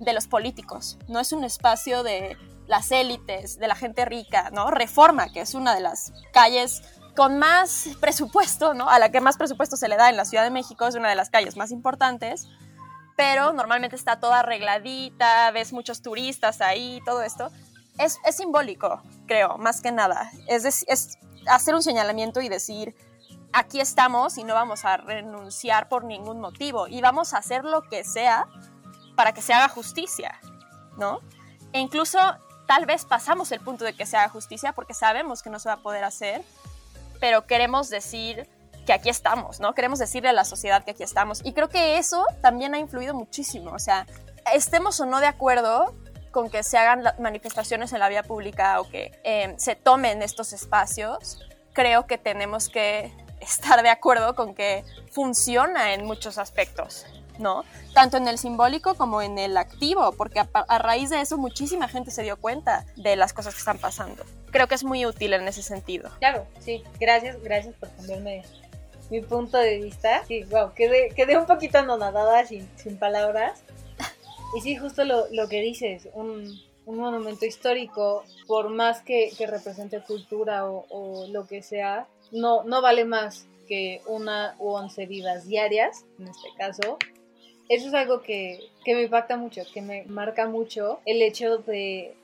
de 0.00 0.12
los 0.12 0.26
políticos, 0.26 0.98
no 1.08 1.18
es 1.20 1.32
un 1.32 1.44
espacio 1.44 2.02
de 2.02 2.36
las 2.68 2.92
élites, 2.92 3.58
de 3.58 3.66
la 3.66 3.74
gente 3.74 4.04
rica, 4.04 4.50
¿no? 4.52 4.70
Reforma, 4.70 5.32
que 5.32 5.40
es 5.40 5.54
una 5.54 5.74
de 5.74 5.80
las 5.80 6.12
calles 6.32 6.82
con 7.16 7.38
más 7.38 7.88
presupuesto, 8.00 8.74
¿no? 8.74 8.88
A 8.88 8.98
la 8.98 9.10
que 9.10 9.20
más 9.20 9.36
presupuesto 9.36 9.76
se 9.76 9.88
le 9.88 9.96
da 9.96 10.08
en 10.10 10.16
la 10.16 10.24
Ciudad 10.24 10.44
de 10.44 10.50
México, 10.50 10.86
es 10.86 10.94
una 10.94 11.08
de 11.08 11.16
las 11.16 11.30
calles 11.30 11.56
más 11.56 11.72
importantes, 11.72 12.46
pero 13.16 13.52
normalmente 13.52 13.96
está 13.96 14.20
toda 14.20 14.40
arregladita, 14.40 15.50
ves 15.50 15.72
muchos 15.72 16.02
turistas 16.02 16.60
ahí, 16.60 17.00
todo 17.04 17.22
esto. 17.22 17.50
Es, 17.98 18.18
es 18.24 18.36
simbólico, 18.36 19.02
creo, 19.26 19.58
más 19.58 19.80
que 19.80 19.90
nada. 19.90 20.30
Es, 20.46 20.64
es 20.86 21.18
hacer 21.48 21.74
un 21.74 21.82
señalamiento 21.82 22.40
y 22.40 22.48
decir, 22.48 22.94
aquí 23.52 23.80
estamos 23.80 24.38
y 24.38 24.44
no 24.44 24.54
vamos 24.54 24.84
a 24.84 24.98
renunciar 24.98 25.88
por 25.88 26.04
ningún 26.04 26.38
motivo 26.38 26.86
y 26.86 27.00
vamos 27.00 27.34
a 27.34 27.38
hacer 27.38 27.64
lo 27.64 27.82
que 27.82 28.04
sea 28.04 28.46
para 29.16 29.32
que 29.32 29.42
se 29.42 29.52
haga 29.52 29.68
justicia, 29.68 30.38
¿no? 30.96 31.20
E 31.72 31.80
incluso 31.80 32.18
tal 32.68 32.84
vez 32.84 33.06
pasamos 33.06 33.50
el 33.50 33.60
punto 33.60 33.84
de 33.84 33.94
que 33.94 34.06
se 34.06 34.16
haga 34.18 34.28
justicia 34.28 34.72
porque 34.72 34.92
sabemos 34.92 35.42
que 35.42 35.48
no 35.48 35.58
se 35.58 35.70
va 35.70 35.76
a 35.76 35.78
poder 35.78 36.04
hacer, 36.04 36.44
pero 37.18 37.46
queremos 37.46 37.88
decir 37.88 38.46
que 38.86 38.92
aquí 38.92 39.08
estamos, 39.08 39.58
¿no? 39.58 39.74
Queremos 39.74 39.98
decirle 39.98 40.28
a 40.28 40.32
la 40.34 40.44
sociedad 40.44 40.84
que 40.84 40.92
aquí 40.92 41.02
estamos. 41.02 41.40
Y 41.44 41.54
creo 41.54 41.70
que 41.70 41.96
eso 41.96 42.24
también 42.42 42.74
ha 42.74 42.78
influido 42.78 43.14
muchísimo. 43.14 43.72
O 43.72 43.78
sea, 43.78 44.06
estemos 44.54 45.00
o 45.00 45.06
no 45.06 45.18
de 45.18 45.26
acuerdo 45.26 45.94
con 46.30 46.50
que 46.50 46.62
se 46.62 46.76
hagan 46.76 47.02
manifestaciones 47.18 47.92
en 47.94 48.00
la 48.00 48.08
vía 48.10 48.22
pública 48.22 48.80
o 48.80 48.88
que 48.88 49.18
eh, 49.24 49.54
se 49.56 49.74
tomen 49.74 50.22
estos 50.22 50.52
espacios, 50.52 51.40
creo 51.72 52.06
que 52.06 52.18
tenemos 52.18 52.68
que 52.68 53.12
estar 53.40 53.82
de 53.82 53.88
acuerdo 53.88 54.34
con 54.34 54.54
que 54.54 54.84
funciona 55.10 55.94
en 55.94 56.04
muchos 56.04 56.36
aspectos. 56.36 57.06
¿No? 57.38 57.64
Tanto 57.94 58.16
en 58.16 58.28
el 58.28 58.38
simbólico 58.38 58.94
como 58.94 59.22
en 59.22 59.38
el 59.38 59.56
activo, 59.56 60.12
porque 60.12 60.40
a, 60.40 60.48
a, 60.52 60.78
raíz 60.78 61.10
de 61.10 61.20
eso 61.20 61.38
muchísima 61.38 61.88
gente 61.88 62.10
se 62.10 62.22
dio 62.22 62.36
cuenta 62.36 62.84
de 62.96 63.16
las 63.16 63.32
cosas 63.32 63.54
que 63.54 63.60
están 63.60 63.78
pasando. 63.78 64.24
Creo 64.50 64.66
que 64.66 64.74
es 64.74 64.84
muy 64.84 65.04
útil 65.06 65.32
en 65.32 65.46
ese 65.46 65.62
sentido. 65.62 66.10
Claro, 66.18 66.46
sí, 66.60 66.82
gracias, 66.98 67.42
gracias 67.42 67.74
por 67.76 67.90
cambiarme 67.90 68.42
mi 69.10 69.20
punto 69.20 69.58
de 69.58 69.78
vista. 69.78 70.24
Sí, 70.26 70.44
wow, 70.44 70.72
quedé, 70.74 71.10
quedé 71.14 71.36
un 71.36 71.46
poquito 71.46 71.78
anonadada 71.78 72.46
sin, 72.46 72.68
sin 72.76 72.98
palabras. 72.98 73.62
Y 74.56 74.62
sí, 74.62 74.76
justo 74.76 75.04
lo, 75.04 75.26
lo 75.30 75.46
que 75.46 75.60
dices, 75.60 76.08
un, 76.14 76.58
un, 76.86 76.96
monumento 76.96 77.44
histórico, 77.44 78.24
por 78.46 78.70
más 78.70 79.02
que, 79.02 79.30
que 79.36 79.46
represente 79.46 80.00
cultura 80.00 80.66
o, 80.66 80.86
o, 80.88 81.26
lo 81.28 81.46
que 81.46 81.60
sea, 81.60 82.06
no, 82.32 82.64
no 82.64 82.80
vale 82.80 83.04
más 83.04 83.46
que 83.68 84.00
una 84.06 84.56
u 84.58 84.70
once 84.70 85.04
vidas 85.04 85.46
diarias, 85.46 86.06
en 86.18 86.28
este 86.28 86.48
caso, 86.56 86.96
eso 87.68 87.88
es 87.88 87.94
algo 87.94 88.22
que, 88.22 88.60
que, 88.84 88.94
me 88.94 89.02
impacta 89.02 89.36
mucho, 89.36 89.62
que 89.72 89.82
me 89.82 90.04
marca 90.04 90.46
mucho 90.46 91.00
el 91.04 91.22
hecho 91.22 91.58
de, 91.58 92.14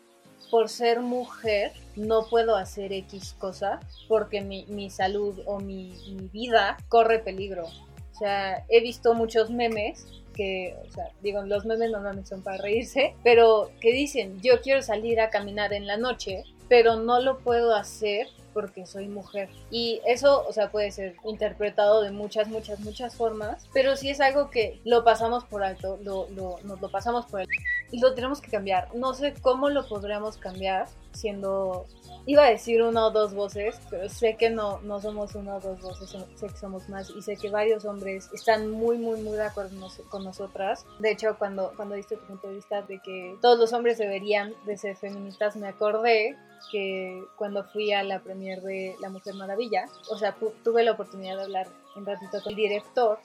por 0.51 0.69
ser 0.69 1.01
mujer, 1.01 1.73
no 1.97 2.27
puedo 2.29 2.57
hacer 2.57 2.93
X 2.93 3.35
cosa 3.39 3.81
porque 4.09 4.41
mi, 4.41 4.65
mi 4.69 4.91
salud 4.91 5.39
o 5.47 5.61
mi, 5.61 5.93
mi, 6.15 6.29
vida 6.29 6.77
corre 6.89 7.19
peligro. 7.19 7.67
O 7.67 8.17
sea, 8.17 8.65
he 8.69 8.81
visto 8.81 9.15
muchos 9.15 9.51
memes 9.51 10.07
que, 10.35 10.77
o 10.87 10.91
sea, 10.93 11.11
digo, 11.23 11.43
los 11.43 11.65
memes 11.65 11.91
normalmente 11.91 12.29
son 12.29 12.43
para 12.43 12.59
reírse, 12.59 13.15
pero 13.23 13.71
que 13.81 13.93
dicen, 13.93 14.41
yo 14.41 14.61
quiero 14.61 14.83
salir 14.83 15.21
a 15.21 15.31
caminar 15.31 15.73
en 15.73 15.87
la 15.87 15.97
noche, 15.97 16.45
pero 16.69 16.97
no 16.97 17.21
lo 17.21 17.39
puedo 17.39 17.75
hacer 17.75 18.29
porque 18.55 18.87
soy 18.87 19.09
mujer. 19.09 19.51
Y 19.71 20.01
eso, 20.07 20.47
o 20.49 20.53
sea, 20.53 20.71
puede 20.71 20.91
ser 20.93 21.17
interpretado 21.25 22.01
de 22.01 22.13
muchas, 22.13 22.49
muchas, 22.49 22.81
muchas 22.81 23.15
formas, 23.15 23.69
pero 23.75 23.97
si 23.97 24.09
es 24.09 24.21
algo 24.21 24.51
que 24.51 24.81
lo 24.85 25.05
pasamos 25.05 25.45
por 25.45 25.63
alto, 25.63 25.99
lo, 26.03 26.29
lo, 26.31 26.59
nos 26.63 26.81
lo 26.81 26.91
pasamos 26.91 27.27
por 27.27 27.41
alto 27.41 27.53
lo 27.93 28.15
tenemos 28.15 28.41
que 28.41 28.51
cambiar. 28.51 28.95
No 28.95 29.15
sé 29.15 29.35
cómo 29.41 29.71
lo 29.71 29.87
podríamos 29.87 30.37
cambiar 30.37 30.89
siendo 31.13 31.87
iba 32.27 32.45
a 32.47 32.51
decir 32.51 32.83
una 32.83 33.07
o 33.07 33.11
dos 33.11 33.35
voces, 33.35 33.79
pero 33.91 34.09
sé 34.09 34.37
que 34.37 34.49
no, 34.49 34.81
no 34.81 35.01
somos 35.01 35.35
una 35.35 35.57
o 35.57 35.61
dos 35.61 35.81
voces, 35.81 36.17
sé 36.35 36.47
que 36.47 36.57
somos 36.57 36.89
más 36.89 37.11
y 37.11 37.21
sé 37.23 37.37
que 37.37 37.51
varios 37.51 37.85
hombres 37.85 38.31
están 38.33 38.71
muy, 38.71 38.97
muy, 38.97 39.21
muy 39.21 39.37
de 39.37 39.45
acuerdo 39.45 39.89
con 40.09 40.25
nosotras. 40.25 40.87
De 41.01 41.11
hecho, 41.11 41.37
cuando, 41.39 41.73
cuando 41.77 41.95
diste 41.95 42.17
tu 42.17 42.25
punto 42.27 42.49
de 42.49 42.55
vista 42.55 42.83
de 42.83 42.99
que 43.01 43.37
todos 43.43 43.59
los 43.59 43.73
hombres 43.73 43.99
deberían 43.99 44.55
de 44.65 44.77
ser 44.77 44.97
feministas, 44.97 45.57
me 45.57 45.69
acordé 45.69 46.37
que 46.71 47.23
cuando 47.37 47.65
fui 47.65 47.93
a 47.93 48.03
la 48.03 48.21
premier 48.21 48.63
de 48.63 48.97
La 49.01 49.11
Mujer 49.11 49.35
Maravilla, 49.35 49.87
o 50.11 50.17
sea, 50.17 50.35
tuve 50.63 50.83
la 50.83 50.93
oportunidad 50.93 51.37
de 51.37 51.43
hablar 51.43 51.69
un 51.95 52.07
ratito 52.07 52.43
con 52.43 52.53
el 52.53 52.57
director 52.57 53.19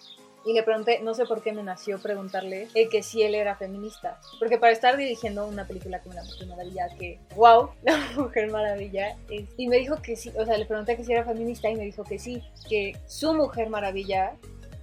y 0.45 0.53
le 0.53 0.63
pregunté, 0.63 0.99
no 1.01 1.13
sé 1.13 1.25
por 1.25 1.41
qué 1.41 1.53
me 1.53 1.63
nació 1.63 1.99
preguntarle 1.99 2.67
eh, 2.73 2.89
que 2.89 3.03
si 3.03 3.23
él 3.23 3.35
era 3.35 3.55
feminista. 3.55 4.19
Porque 4.39 4.57
para 4.57 4.71
estar 4.71 4.97
dirigiendo 4.97 5.45
una 5.47 5.67
película 5.67 5.99
como 5.99 6.15
La 6.15 6.23
Mujer 6.23 6.47
Maravilla, 6.47 6.89
que, 6.97 7.19
wow, 7.35 7.69
La 7.83 7.97
Mujer 8.15 8.49
Maravilla, 8.49 9.17
es, 9.29 9.45
y 9.57 9.67
me 9.67 9.77
dijo 9.77 10.01
que 10.01 10.15
sí, 10.15 10.31
o 10.37 10.45
sea, 10.45 10.57
le 10.57 10.65
pregunté 10.65 10.95
que 10.95 11.03
si 11.03 11.13
era 11.13 11.25
feminista 11.25 11.69
y 11.69 11.75
me 11.75 11.83
dijo 11.83 12.03
que 12.03 12.19
sí, 12.19 12.41
que 12.69 12.95
su 13.05 13.33
Mujer 13.33 13.69
Maravilla 13.69 14.33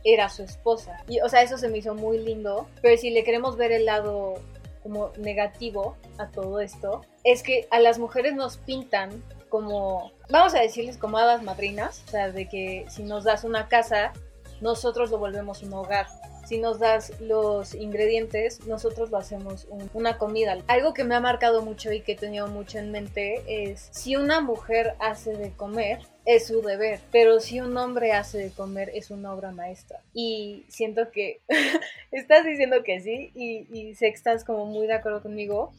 era 0.04 0.28
su 0.28 0.42
esposa. 0.42 1.02
Y, 1.08 1.20
o 1.20 1.28
sea, 1.28 1.42
eso 1.42 1.58
se 1.58 1.68
me 1.68 1.78
hizo 1.78 1.94
muy 1.94 2.18
lindo, 2.18 2.68
pero 2.80 2.96
si 2.96 3.10
le 3.10 3.24
queremos 3.24 3.56
ver 3.56 3.72
el 3.72 3.86
lado 3.86 4.34
como 4.82 5.10
negativo 5.18 5.96
a 6.18 6.30
todo 6.30 6.60
esto, 6.60 7.04
es 7.24 7.42
que 7.42 7.66
a 7.70 7.80
las 7.80 7.98
mujeres 7.98 8.34
nos 8.34 8.56
pintan 8.58 9.22
como, 9.48 10.12
vamos 10.30 10.54
a 10.54 10.60
decirles 10.60 10.96
como 10.96 11.18
hadas 11.18 11.42
madrinas, 11.42 12.04
o 12.06 12.10
sea, 12.10 12.30
de 12.30 12.48
que 12.48 12.86
si 12.88 13.02
nos 13.02 13.24
das 13.24 13.42
una 13.42 13.68
casa, 13.68 14.12
nosotros 14.60 15.10
lo 15.10 15.18
volvemos 15.18 15.62
un 15.62 15.72
hogar. 15.74 16.06
Si 16.46 16.58
nos 16.58 16.78
das 16.78 17.20
los 17.20 17.74
ingredientes, 17.74 18.64
nosotros 18.66 19.10
lo 19.10 19.18
hacemos 19.18 19.66
un, 19.68 19.90
una 19.94 20.16
comida. 20.16 20.56
Algo 20.68 20.94
que 20.94 21.02
me 21.02 21.16
ha 21.16 21.20
marcado 21.20 21.62
mucho 21.62 21.92
y 21.92 22.02
que 22.02 22.12
he 22.12 22.16
tenido 22.16 22.46
mucho 22.46 22.78
en 22.78 22.92
mente 22.92 23.42
es 23.46 23.88
si 23.90 24.14
una 24.14 24.40
mujer 24.40 24.94
hace 25.00 25.36
de 25.36 25.50
comer, 25.50 25.98
es 26.24 26.46
su 26.46 26.62
deber, 26.62 27.00
pero 27.10 27.40
si 27.40 27.60
un 27.60 27.76
hombre 27.76 28.12
hace 28.12 28.38
de 28.38 28.50
comer 28.50 28.90
es 28.94 29.10
una 29.10 29.32
obra 29.32 29.50
maestra. 29.50 30.00
Y 30.14 30.64
siento 30.68 31.10
que 31.10 31.40
estás 32.12 32.44
diciendo 32.44 32.84
que 32.84 33.00
sí 33.00 33.32
y, 33.34 33.66
y 33.76 33.94
sé 33.94 34.08
estás 34.08 34.44
como 34.44 34.66
muy 34.66 34.86
de 34.86 34.94
acuerdo 34.94 35.22
conmigo, 35.22 35.72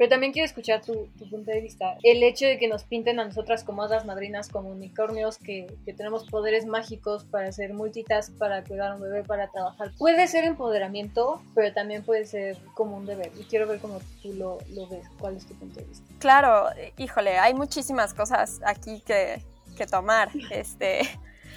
pero 0.00 0.08
también 0.08 0.32
quiero 0.32 0.46
escuchar 0.46 0.80
tu, 0.80 1.08
tu, 1.18 1.28
punto 1.28 1.50
de 1.50 1.60
vista. 1.60 1.98
El 2.02 2.22
hecho 2.22 2.46
de 2.46 2.58
que 2.58 2.68
nos 2.68 2.84
pinten 2.84 3.20
a 3.20 3.26
nosotras 3.26 3.64
como 3.64 3.82
hadas 3.82 4.06
madrinas, 4.06 4.48
como 4.48 4.70
unicornios, 4.70 5.36
que, 5.36 5.66
que, 5.84 5.92
tenemos 5.92 6.26
poderes 6.26 6.64
mágicos 6.64 7.24
para 7.26 7.48
hacer 7.48 7.74
multitask, 7.74 8.32
para 8.38 8.64
cuidar 8.64 8.92
a 8.92 8.94
un 8.94 9.02
bebé, 9.02 9.24
para 9.24 9.50
trabajar, 9.50 9.90
puede 9.98 10.26
ser 10.26 10.44
empoderamiento, 10.44 11.42
pero 11.54 11.74
también 11.74 12.02
puede 12.02 12.24
ser 12.24 12.56
como 12.72 12.96
un 12.96 13.04
deber. 13.04 13.30
Y 13.38 13.44
quiero 13.44 13.66
ver 13.66 13.78
cómo 13.78 14.00
tú 14.22 14.32
lo, 14.32 14.56
lo 14.70 14.88
ves. 14.88 15.06
¿Cuál 15.18 15.36
es 15.36 15.44
tu 15.44 15.54
punto 15.56 15.80
de 15.80 15.84
vista? 15.84 16.14
Claro, 16.18 16.68
híjole, 16.96 17.38
hay 17.38 17.52
muchísimas 17.52 18.14
cosas 18.14 18.62
aquí 18.64 19.02
que, 19.04 19.42
que 19.76 19.86
tomar. 19.86 20.30
Este, 20.50 21.00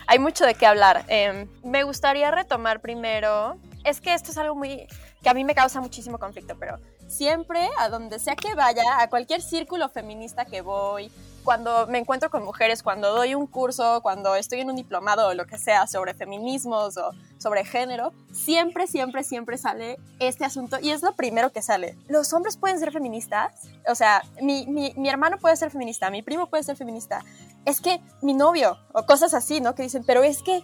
hay 0.05 0.19
mucho 0.19 0.45
de 0.45 0.55
qué 0.55 0.65
hablar. 0.65 1.05
Eh, 1.07 1.47
me 1.63 1.83
gustaría 1.83 2.29
retomar 2.29 2.81
primero. 2.81 3.57
Es 3.85 4.01
que 4.01 4.13
esto 4.13 4.31
es 4.31 4.37
algo 4.37 4.53
muy 4.53 4.85
que 5.23 5.29
a 5.29 5.33
mí 5.33 5.45
me 5.45 5.55
causa 5.55 5.79
muchísimo 5.79 6.19
conflicto, 6.19 6.57
pero 6.59 6.77
siempre 7.13 7.69
a 7.77 7.89
donde 7.89 8.19
sea 8.19 8.35
que 8.35 8.55
vaya, 8.55 8.83
a 8.99 9.09
cualquier 9.09 9.41
círculo 9.41 9.87
feminista 9.89 10.45
que 10.45 10.61
voy, 10.61 11.11
cuando 11.43 11.87
me 11.87 11.99
encuentro 11.99 12.29
con 12.29 12.43
mujeres, 12.43 12.81
cuando 12.81 13.13
doy 13.13 13.35
un 13.35 13.47
curso, 13.47 13.99
cuando 14.01 14.35
estoy 14.35 14.61
en 14.61 14.69
un 14.69 14.75
diplomado 14.75 15.27
o 15.27 15.33
lo 15.33 15.45
que 15.45 15.57
sea 15.57 15.87
sobre 15.87 16.13
feminismos 16.13 16.97
o 16.97 17.11
sobre 17.37 17.65
género, 17.65 18.13
siempre, 18.31 18.87
siempre, 18.87 19.23
siempre 19.23 19.57
sale 19.57 19.99
este 20.19 20.45
asunto 20.45 20.77
y 20.81 20.91
es 20.91 21.01
lo 21.01 21.13
primero 21.13 21.51
que 21.51 21.61
sale. 21.61 21.97
¿Los 22.07 22.31
hombres 22.33 22.57
pueden 22.57 22.79
ser 22.79 22.91
feministas? 22.91 23.53
O 23.87 23.95
sea, 23.95 24.23
mi, 24.41 24.65
mi, 24.67 24.93
mi 24.95 25.09
hermano 25.09 25.37
puede 25.37 25.57
ser 25.57 25.69
feminista, 25.69 26.09
mi 26.09 26.21
primo 26.21 26.47
puede 26.47 26.63
ser 26.63 26.77
feminista. 26.77 27.23
Es 27.65 27.81
que 27.81 28.01
mi 28.21 28.33
novio, 28.33 28.77
o 28.93 29.05
cosas 29.05 29.33
así, 29.33 29.59
¿no? 29.59 29.75
Que 29.75 29.83
dicen, 29.83 30.03
pero 30.05 30.23
es 30.23 30.41
que 30.41 30.63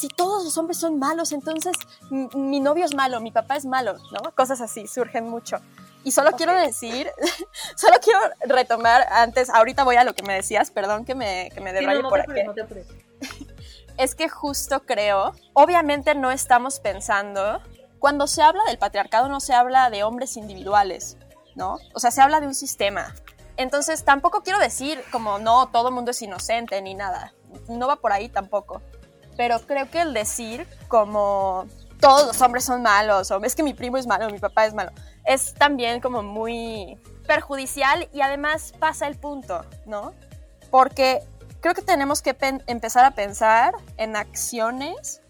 si 0.00 0.08
todos 0.08 0.44
los 0.44 0.56
hombres 0.56 0.78
son 0.78 0.98
malos, 0.98 1.32
entonces 1.32 1.76
mi, 2.10 2.60
novio 2.60 2.86
es 2.86 2.94
malo, 2.94 3.20
mi 3.20 3.30
papá 3.32 3.56
es 3.56 3.66
malo, 3.66 3.96
¿no? 4.12 4.34
Cosas 4.34 4.60
así 4.62 4.86
surgen 4.86 5.28
mucho. 5.28 5.58
Y 6.02 6.12
solo 6.12 6.32
quiero 6.32 6.54
decir, 6.54 7.10
solo 7.76 7.96
quiero 8.02 8.20
retomar 8.40 9.06
antes, 9.10 9.50
ahorita 9.50 9.84
voy 9.84 9.96
a 9.96 10.04
lo 10.04 10.14
que 10.14 10.22
me 10.22 10.34
decías, 10.34 10.70
perdón 10.70 11.04
que 11.04 11.14
me, 11.14 11.50
que 11.54 11.60
me 11.60 11.70
Sí, 11.70 11.74
no, 11.74 11.80
debraye 11.80 12.02
no 12.02 12.08
por 12.08 12.20
aquí. 12.20 12.42
no. 12.44 12.54
Es 13.98 14.14
que 14.14 14.30
justo 14.30 14.86
creo, 14.86 15.34
obviamente 15.52 16.14
no 16.14 16.30
estamos 16.30 16.80
pensando, 16.80 17.60
cuando 17.98 18.26
se 18.26 18.40
habla 18.40 18.62
del 18.64 18.78
patriarcado 18.78 19.28
no 19.28 19.40
se 19.40 19.52
habla 19.52 19.90
de 19.90 20.04
hombres 20.04 20.38
individuales, 20.38 21.18
¿no? 21.54 21.78
O 21.92 22.00
sea, 22.00 22.10
se 22.10 22.22
habla 22.22 22.40
de 22.40 22.46
un 22.46 22.54
sistema. 22.54 23.14
Entonces 23.58 24.02
tampoco 24.04 24.42
quiero 24.42 24.58
decir 24.58 25.04
como 25.12 25.38
no, 25.38 25.68
todo 25.68 25.88
el 25.88 25.94
mundo 25.94 26.12
es 26.12 26.22
inocente 26.22 26.80
ni 26.80 26.94
nada. 26.94 27.34
No 27.68 27.88
va 27.88 27.96
por 27.96 28.12
ahí 28.12 28.30
tampoco. 28.30 28.80
Pero 29.36 29.60
creo 29.66 29.90
que 29.90 30.00
el 30.00 30.14
decir 30.14 30.66
como 30.88 31.66
todos 32.00 32.26
los 32.26 32.40
hombres 32.40 32.64
son 32.64 32.80
malos, 32.80 33.30
o 33.30 33.44
es 33.44 33.54
que 33.54 33.62
mi 33.62 33.74
primo 33.74 33.98
es 33.98 34.06
malo, 34.06 34.30
mi 34.30 34.38
papá 34.38 34.64
es 34.64 34.72
malo, 34.72 34.92
es 35.30 35.54
también 35.54 36.00
como 36.00 36.22
muy 36.22 36.98
perjudicial 37.26 38.08
y 38.12 38.20
además 38.20 38.74
pasa 38.80 39.06
el 39.06 39.16
punto, 39.16 39.64
¿no? 39.86 40.12
Porque 40.70 41.20
creo 41.60 41.72
que 41.72 41.82
tenemos 41.82 42.20
que 42.20 42.36
empezar 42.66 43.04
a 43.04 43.12
pensar 43.12 43.74
en 43.96 44.16
acciones 44.16 45.20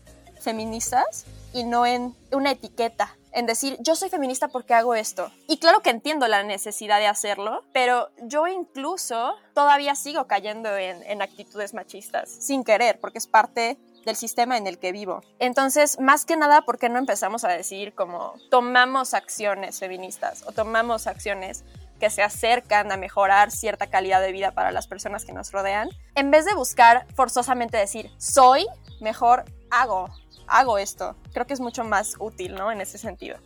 feministas 0.40 1.26
y 1.52 1.64
no 1.64 1.84
en 1.84 2.14
una 2.32 2.52
etiqueta, 2.52 3.14
en 3.32 3.44
decir, 3.44 3.76
yo 3.80 3.94
soy 3.94 4.08
feminista 4.08 4.48
porque 4.48 4.72
hago 4.72 4.94
esto. 4.94 5.30
Y 5.46 5.58
claro 5.58 5.82
que 5.82 5.90
entiendo 5.90 6.26
la 6.28 6.44
necesidad 6.44 6.98
de 6.98 7.06
hacerlo, 7.06 7.62
pero 7.74 8.08
yo 8.22 8.46
incluso 8.46 9.34
todavía 9.52 9.94
sigo 9.96 10.26
cayendo 10.26 10.74
en, 10.78 11.02
en 11.02 11.20
actitudes 11.20 11.74
machistas, 11.74 12.30
sin 12.30 12.64
querer, 12.64 12.98
porque 13.00 13.18
es 13.18 13.26
parte 13.26 13.76
del 14.04 14.16
sistema 14.16 14.56
en 14.56 14.66
el 14.66 14.78
que 14.78 14.92
vivo. 14.92 15.22
Entonces, 15.38 15.98
más 16.00 16.24
que 16.24 16.36
nada, 16.36 16.62
¿por 16.62 16.78
qué 16.78 16.88
no 16.88 16.98
empezamos 16.98 17.44
a 17.44 17.48
decir 17.48 17.94
como 17.94 18.34
tomamos 18.50 19.14
acciones 19.14 19.78
feministas 19.78 20.44
o 20.46 20.52
tomamos 20.52 21.06
acciones 21.06 21.64
que 22.00 22.10
se 22.10 22.22
acercan 22.22 22.90
a 22.90 22.96
mejorar 22.96 23.52
cierta 23.52 23.86
calidad 23.86 24.20
de 24.20 24.32
vida 24.32 24.50
para 24.52 24.72
las 24.72 24.88
personas 24.88 25.24
que 25.24 25.32
nos 25.32 25.52
rodean, 25.52 25.88
en 26.16 26.30
vez 26.30 26.46
de 26.46 26.54
buscar 26.54 27.06
forzosamente 27.14 27.76
decir, 27.76 28.10
soy, 28.18 28.66
mejor 29.00 29.44
hago, 29.70 30.08
hago 30.48 30.78
esto. 30.78 31.14
Creo 31.32 31.46
que 31.46 31.54
es 31.54 31.60
mucho 31.60 31.84
más 31.84 32.14
útil, 32.18 32.54
¿no? 32.54 32.72
En 32.72 32.80
ese 32.80 32.98
sentido. 32.98 33.36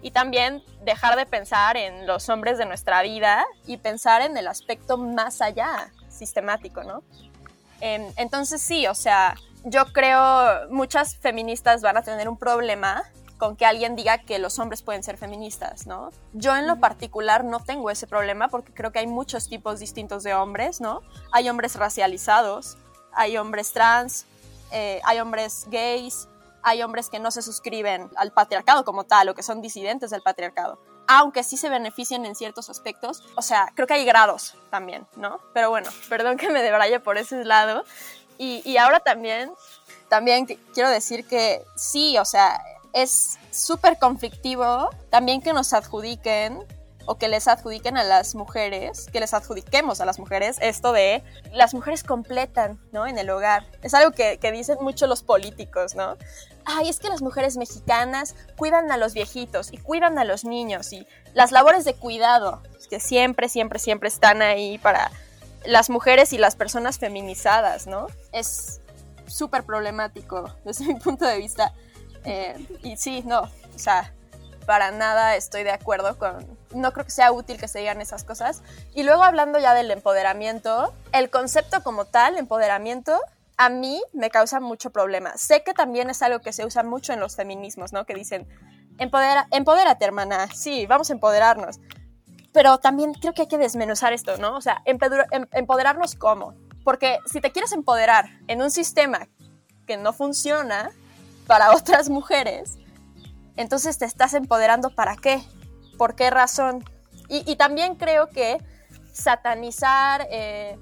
Y 0.00 0.12
también 0.12 0.62
dejar 0.84 1.16
de 1.16 1.26
pensar 1.26 1.76
en 1.76 2.06
los 2.06 2.28
hombres 2.28 2.56
de 2.56 2.66
nuestra 2.66 3.02
vida 3.02 3.44
y 3.66 3.76
pensar 3.76 4.22
en 4.22 4.36
el 4.36 4.46
aspecto 4.46 4.96
más 4.96 5.42
allá, 5.42 5.90
sistemático, 6.08 6.84
¿no? 6.84 7.02
Em, 7.80 8.12
entonces 8.16 8.62
sí, 8.62 8.86
o 8.86 8.94
sea, 8.94 9.34
yo 9.64 9.86
creo 9.92 10.68
muchas 10.70 11.16
feministas 11.16 11.82
van 11.82 11.96
a 11.96 12.02
tener 12.02 12.28
un 12.28 12.36
problema 12.36 13.02
con 13.38 13.56
que 13.56 13.66
alguien 13.66 13.96
diga 13.96 14.18
que 14.18 14.38
los 14.38 14.58
hombres 14.58 14.82
pueden 14.82 15.02
ser 15.02 15.16
feministas, 15.16 15.86
¿no? 15.86 16.10
Yo 16.32 16.54
en 16.56 16.66
lo 16.66 16.78
particular 16.78 17.44
no 17.44 17.60
tengo 17.60 17.90
ese 17.90 18.06
problema 18.06 18.48
porque 18.48 18.72
creo 18.72 18.92
que 18.92 19.00
hay 19.00 19.06
muchos 19.06 19.48
tipos 19.48 19.80
distintos 19.80 20.22
de 20.22 20.34
hombres, 20.34 20.80
¿no? 20.80 21.00
Hay 21.32 21.48
hombres 21.48 21.76
racializados, 21.76 22.76
hay 23.12 23.36
hombres 23.36 23.72
trans, 23.72 24.26
eh, 24.70 25.00
hay 25.04 25.18
hombres 25.18 25.66
gays, 25.68 26.28
hay 26.62 26.82
hombres 26.82 27.10
que 27.10 27.18
no 27.18 27.30
se 27.30 27.42
suscriben 27.42 28.10
al 28.16 28.32
patriarcado 28.32 28.84
como 28.84 29.04
tal 29.04 29.28
o 29.28 29.34
que 29.34 29.42
son 29.42 29.60
disidentes 29.60 30.10
del 30.10 30.22
patriarcado. 30.22 30.78
Aunque 31.06 31.42
sí 31.42 31.58
se 31.58 31.68
benefician 31.68 32.24
en 32.24 32.34
ciertos 32.34 32.70
aspectos, 32.70 33.22
o 33.36 33.42
sea, 33.42 33.70
creo 33.74 33.86
que 33.86 33.92
hay 33.92 34.06
grados 34.06 34.56
también, 34.70 35.06
¿no? 35.16 35.38
Pero 35.52 35.68
bueno, 35.68 35.90
perdón 36.08 36.38
que 36.38 36.48
me 36.48 36.62
debraye 36.62 36.98
por 37.00 37.18
ese 37.18 37.44
lado. 37.44 37.84
Y, 38.38 38.62
y 38.68 38.76
ahora 38.76 39.00
también, 39.00 39.52
también 40.08 40.46
qu- 40.46 40.58
quiero 40.74 40.90
decir 40.90 41.26
que 41.26 41.64
sí, 41.76 42.18
o 42.18 42.24
sea, 42.24 42.60
es 42.92 43.38
súper 43.50 43.98
conflictivo 43.98 44.90
también 45.10 45.40
que 45.40 45.52
nos 45.52 45.72
adjudiquen 45.72 46.64
o 47.06 47.18
que 47.18 47.28
les 47.28 47.48
adjudiquen 47.48 47.98
a 47.98 48.02
las 48.02 48.34
mujeres, 48.34 49.08
que 49.12 49.20
les 49.20 49.34
adjudiquemos 49.34 50.00
a 50.00 50.06
las 50.06 50.18
mujeres 50.18 50.56
esto 50.60 50.92
de 50.92 51.22
las 51.52 51.74
mujeres 51.74 52.02
completan, 52.02 52.80
¿no? 52.92 53.06
En 53.06 53.18
el 53.18 53.28
hogar. 53.28 53.66
Es 53.82 53.92
algo 53.92 54.12
que, 54.12 54.38
que 54.38 54.50
dicen 54.50 54.78
mucho 54.80 55.06
los 55.06 55.22
políticos, 55.22 55.94
¿no? 55.94 56.16
Ay, 56.64 56.88
es 56.88 57.00
que 57.00 57.08
las 57.10 57.20
mujeres 57.20 57.58
mexicanas 57.58 58.34
cuidan 58.56 58.90
a 58.90 58.96
los 58.96 59.12
viejitos 59.12 59.70
y 59.70 59.76
cuidan 59.76 60.18
a 60.18 60.24
los 60.24 60.44
niños 60.44 60.94
y 60.94 61.06
las 61.34 61.52
labores 61.52 61.84
de 61.84 61.94
cuidado, 61.94 62.62
que 62.88 63.00
siempre, 63.00 63.50
siempre, 63.50 63.78
siempre 63.78 64.08
están 64.08 64.40
ahí 64.40 64.78
para 64.78 65.10
las 65.66 65.90
mujeres 65.90 66.32
y 66.32 66.38
las 66.38 66.56
personas 66.56 66.98
feminizadas, 66.98 67.86
¿no? 67.86 68.06
Es 68.32 68.80
súper 69.26 69.64
problemático 69.64 70.54
desde 70.64 70.84
mi 70.92 70.94
punto 70.94 71.24
de 71.24 71.38
vista. 71.38 71.72
Eh, 72.24 72.54
y 72.82 72.96
sí, 72.96 73.22
no, 73.26 73.42
o 73.42 73.78
sea, 73.78 74.12
para 74.66 74.90
nada 74.90 75.36
estoy 75.36 75.62
de 75.62 75.72
acuerdo 75.72 76.18
con, 76.18 76.58
no 76.74 76.92
creo 76.92 77.04
que 77.04 77.10
sea 77.10 77.32
útil 77.32 77.58
que 77.58 77.68
se 77.68 77.80
digan 77.80 78.00
esas 78.00 78.24
cosas. 78.24 78.62
Y 78.94 79.02
luego 79.02 79.22
hablando 79.22 79.58
ya 79.58 79.74
del 79.74 79.90
empoderamiento, 79.90 80.94
el 81.12 81.30
concepto 81.30 81.82
como 81.82 82.06
tal, 82.06 82.38
empoderamiento, 82.38 83.20
a 83.56 83.68
mí 83.68 84.02
me 84.12 84.30
causa 84.30 84.60
mucho 84.60 84.90
problema. 84.90 85.36
Sé 85.36 85.62
que 85.62 85.74
también 85.74 86.10
es 86.10 86.22
algo 86.22 86.40
que 86.40 86.52
se 86.52 86.64
usa 86.64 86.82
mucho 86.82 87.12
en 87.12 87.20
los 87.20 87.36
feminismos, 87.36 87.92
¿no? 87.92 88.04
Que 88.04 88.14
dicen, 88.14 88.48
Empodera, 88.98 89.48
empodérate, 89.50 90.04
hermana, 90.04 90.46
sí, 90.54 90.86
vamos 90.86 91.10
a 91.10 91.14
empoderarnos. 91.14 91.80
Pero 92.54 92.78
también 92.78 93.14
creo 93.14 93.34
que 93.34 93.42
hay 93.42 93.48
que 93.48 93.58
desmenuzar 93.58 94.12
esto, 94.12 94.38
¿no? 94.38 94.56
O 94.56 94.60
sea, 94.60 94.80
em- 94.84 94.96
empoderarnos 95.52 96.14
cómo. 96.14 96.54
Porque 96.84 97.18
si 97.26 97.40
te 97.40 97.50
quieres 97.50 97.72
empoderar 97.72 98.26
en 98.46 98.62
un 98.62 98.70
sistema 98.70 99.26
que 99.88 99.96
no 99.96 100.12
funciona 100.12 100.92
para 101.48 101.72
otras 101.76 102.08
mujeres, 102.08 102.78
entonces 103.56 103.98
te 103.98 104.04
estás 104.04 104.34
empoderando 104.34 104.90
para 104.90 105.16
qué, 105.16 105.42
por 105.98 106.14
qué 106.14 106.30
razón. 106.30 106.84
Y, 107.28 107.56
también 107.56 107.96
creo 107.96 108.28
que 108.28 108.58
satanizar 109.12 110.28
eh, 110.30 110.78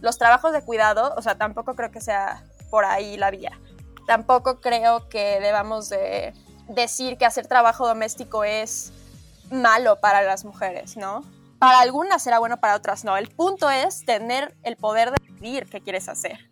los 0.00 0.16
trabajos 0.16 0.52
de 0.52 0.62
cuidado, 0.62 1.12
o 1.16 1.22
sea, 1.22 1.36
tampoco 1.36 1.74
creo 1.74 1.90
que 1.90 2.00
sea 2.00 2.44
por 2.70 2.86
ahí 2.86 3.18
la 3.18 3.30
vía. 3.30 3.60
Tampoco 4.06 4.60
creo 4.60 5.08
que 5.10 5.38
debamos 5.40 5.90
de 5.90 6.32
decir 6.68 7.18
que 7.18 7.26
hacer 7.26 7.46
trabajo 7.46 7.86
doméstico 7.86 8.44
es 8.44 8.92
malo 9.50 10.00
para 10.00 10.22
las 10.22 10.44
mujeres, 10.44 10.96
¿no? 10.96 11.22
Para 11.58 11.80
algunas 11.80 12.22
será 12.22 12.38
bueno, 12.38 12.58
para 12.58 12.74
otras 12.74 13.04
no. 13.04 13.16
El 13.16 13.28
punto 13.28 13.70
es 13.70 14.04
tener 14.04 14.54
el 14.62 14.76
poder 14.76 15.10
de 15.10 15.18
decidir 15.20 15.66
qué 15.66 15.80
quieres 15.80 16.08
hacer. 16.08 16.50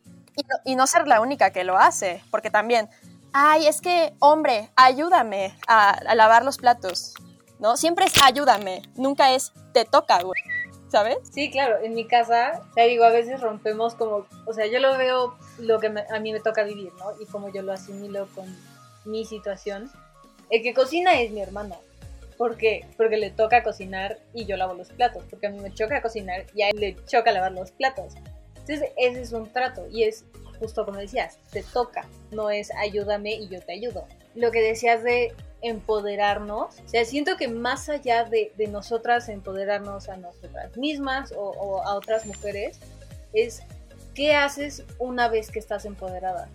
Y 0.65 0.77
no, 0.77 0.87
ser 0.87 1.09
la 1.09 1.21
única 1.21 1.51
que 1.51 1.65
lo 1.65 1.79
hace, 1.79 2.23
porque 2.31 2.51
también, 2.51 2.89
ay, 3.33 3.67
es 3.67 3.81
que, 3.81 4.15
hombre, 4.21 4.71
ayúdame 4.77 5.57
a, 5.67 5.99
lavar 6.15 6.45
los 6.45 6.59
platos, 6.59 7.15
¿no? 7.59 7.77
Siempre 7.77 8.05
es 8.05 8.13
ayúdame, 8.23 8.83
nunca 8.95 9.33
es 9.33 9.53
te 9.73 9.85
toca, 9.85 10.23
güey, 10.23 10.41
¿sabes? 10.89 11.17
Sí, 11.33 11.51
claro, 11.51 11.79
en 11.83 11.95
mi 11.95 12.07
casa, 12.07 12.63
te 12.77 12.87
digo, 12.87 13.03
a 13.05 13.11
veces 13.11 13.41
rompemos 13.41 13.97
como, 13.97 14.27
o 14.47 14.53
sea, 14.53 14.67
yo 14.67 14.79
lo 14.79 14.97
veo 14.97 15.37
lo 15.59 15.81
que 15.81 15.89
a 15.89 16.21
mí 16.21 16.33
me 16.33 16.41
toca 16.41 16.63
vivir, 16.63 16.93
¿no? 16.99 17.21
Y 17.21 17.27
como 17.27 17.49
yo 17.53 17.63
lo 17.63 17.73
asimilo 17.73 18.29
con 18.35 18.47
mi 19.05 19.25
situación. 19.25 19.91
El 20.51 20.63
que 20.63 20.73
cocina 20.73 21.21
es 21.21 21.33
mi 21.33 21.41
hermano. 21.41 21.77
¿Por 22.39 22.57
qué? 22.57 22.87
Porque 22.97 23.19
le 23.19 23.31
toca 23.31 23.63
cocinar 23.63 24.19
y 24.33 24.47
yo 24.47 24.57
lavo 24.57 24.73
los 24.73 24.89
platos. 24.91 25.25
Porque 25.29 25.49
a 25.49 25.51
mí 25.51 25.59
me 25.61 25.75
choca 25.75 26.01
cocinar 26.01 26.47
y 26.55 26.63
a 26.63 26.71
él 26.71 26.79
le 26.79 26.97
choca 27.05 27.33
lavar 27.33 27.53
los 27.53 27.73
platos. 27.73 28.15
Entonces, 28.55 28.91
ese 28.97 29.21
es 29.23 29.33
un 29.33 29.53
trato 29.53 29.87
y 29.91 30.05
es 30.05 30.25
justo 30.59 30.85
como 30.85 30.99
decías, 30.99 31.39
te 31.51 31.63
toca, 31.63 32.07
no 32.31 32.51
es 32.51 32.71
ayúdame 32.75 33.35
y 33.35 33.49
yo 33.49 33.61
te 33.61 33.73
ayudo. 33.73 34.07
Lo 34.35 34.51
que 34.51 34.61
decías 34.61 35.03
de 35.03 35.33
empoderarnos, 35.63 36.79
o 36.79 36.89
sea, 36.89 37.05
siento 37.05 37.37
que 37.37 37.49
más 37.49 37.89
allá 37.89 38.25
de, 38.25 38.53
de 38.57 38.69
nosotras 38.69 39.29
empoderarnos 39.29 40.09
a 40.09 40.17
nosotras 40.17 40.77
mismas 40.77 41.33
o, 41.33 41.51
o 41.51 41.83
a 41.83 41.95
otras 41.95 42.27
mujeres, 42.27 42.79
es 43.33 43.63
qué 44.15 44.35
haces 44.35 44.85
una 44.99 45.29
vez 45.29 45.51
que 45.51 45.59
estás 45.59 45.85
empoderada. 45.85 46.49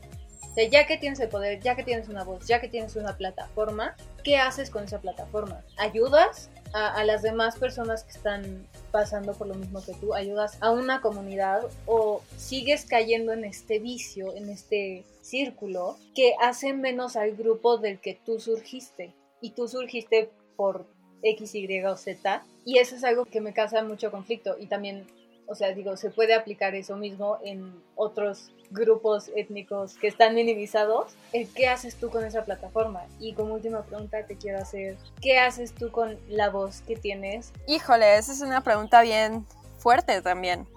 O 0.54 0.56
sea, 0.56 0.70
ya 0.70 0.86
que 0.86 0.98
tienes 0.98 1.20
el 1.20 1.30
poder, 1.30 1.60
ya 1.62 1.76
que 1.76 1.82
tienes 1.82 2.10
una 2.10 2.24
voz, 2.24 2.46
ya 2.46 2.62
que 2.62 2.68
tienes 2.68 2.96
una 2.96 3.18
plataforma, 3.18 3.96
¿qué 4.24 4.38
haces 4.38 4.70
con 4.70 4.84
esa 4.84 5.02
plataforma? 5.02 5.64
¿Ayudas 5.78 6.52
a, 6.74 6.94
a 6.94 7.04
las 7.04 7.24
demás 7.24 7.58
personas 7.58 8.04
que 8.04 8.12
están 8.12 8.68
pasando 8.92 9.34
por 9.34 9.48
lo 9.48 9.56
mismo 9.56 9.84
que 9.84 9.96
tú? 9.96 10.14
¿Ayudas 10.14 10.60
a 10.62 10.70
una 10.70 11.02
comunidad 11.02 11.64
o 11.88 12.22
sigues 12.38 12.86
cayendo 12.86 13.34
en 13.34 13.46
este 13.46 13.80
vicio, 13.80 14.36
en 14.36 14.52
este 14.52 15.06
círculo 15.22 15.98
que 16.14 16.36
hace 16.40 16.74
menos 16.74 17.16
al 17.16 17.32
grupo 17.36 17.80
del 17.80 18.00
que 18.00 18.20
tú 18.24 18.40
surgiste? 18.40 19.16
Y 19.42 19.54
tú 19.54 19.68
surgiste 19.68 20.30
por 20.56 20.86
X, 21.24 21.56
Y 21.56 21.84
o 21.84 21.98
Z. 21.98 22.46
Y 22.64 22.78
eso 22.78 22.96
es 22.96 23.04
algo 23.04 23.26
que 23.26 23.42
me 23.42 23.54
causa 23.54 23.84
mucho 23.84 24.12
conflicto. 24.12 24.56
Y 24.60 24.68
también 24.68 25.08
o 25.48 25.56
sea, 25.56 25.74
digo, 25.74 25.98
se 25.98 26.10
puede 26.10 26.34
aplicar 26.34 26.76
eso 26.76 26.96
mismo 26.96 27.38
en 27.44 27.74
otros 27.96 28.52
grupos 28.72 29.30
étnicos 29.36 29.96
que 29.96 30.08
están 30.08 30.36
minimizados. 30.36 31.14
¿Qué 31.56 31.68
haces 31.68 31.96
tú 31.96 32.10
con 32.10 32.26
esa 32.26 32.44
plataforma? 32.44 33.06
Y 33.20 33.34
como 33.34 33.54
última 33.54 33.84
pregunta 33.84 34.26
te 34.26 34.36
quiero 34.36 34.60
hacer, 34.60 34.98
¿qué 35.22 35.40
haces 35.40 35.74
tú 35.74 35.92
con 35.92 36.18
la 36.28 36.50
voz 36.50 36.82
que 36.82 36.96
tienes? 36.96 37.54
Híjole, 37.68 38.18
esa 38.18 38.32
es 38.32 38.42
una 38.42 38.62
pregunta 38.62 39.02
bien 39.02 39.46
fuerte 39.78 40.22
también 40.22 40.68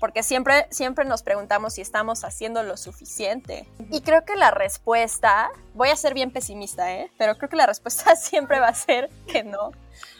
porque 0.00 0.22
siempre, 0.22 0.66
siempre 0.70 1.04
nos 1.04 1.22
preguntamos 1.22 1.74
si 1.74 1.82
estamos 1.82 2.24
haciendo 2.24 2.62
lo 2.62 2.78
suficiente. 2.78 3.68
Y 3.90 4.00
creo 4.00 4.24
que 4.24 4.34
la 4.34 4.50
respuesta, 4.50 5.50
voy 5.74 5.90
a 5.90 5.96
ser 5.96 6.14
bien 6.14 6.30
pesimista, 6.30 6.90
¿eh? 6.94 7.12
pero 7.18 7.36
creo 7.36 7.50
que 7.50 7.56
la 7.56 7.66
respuesta 7.66 8.16
siempre 8.16 8.58
va 8.58 8.68
a 8.68 8.74
ser 8.74 9.10
que 9.28 9.44
no. 9.44 9.72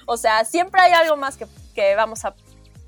O 0.06 0.18
sea, 0.18 0.44
siempre 0.44 0.82
hay 0.82 0.92
algo 0.92 1.16
más 1.16 1.38
que, 1.38 1.46
que 1.74 1.94
vamos 1.94 2.26
a 2.26 2.34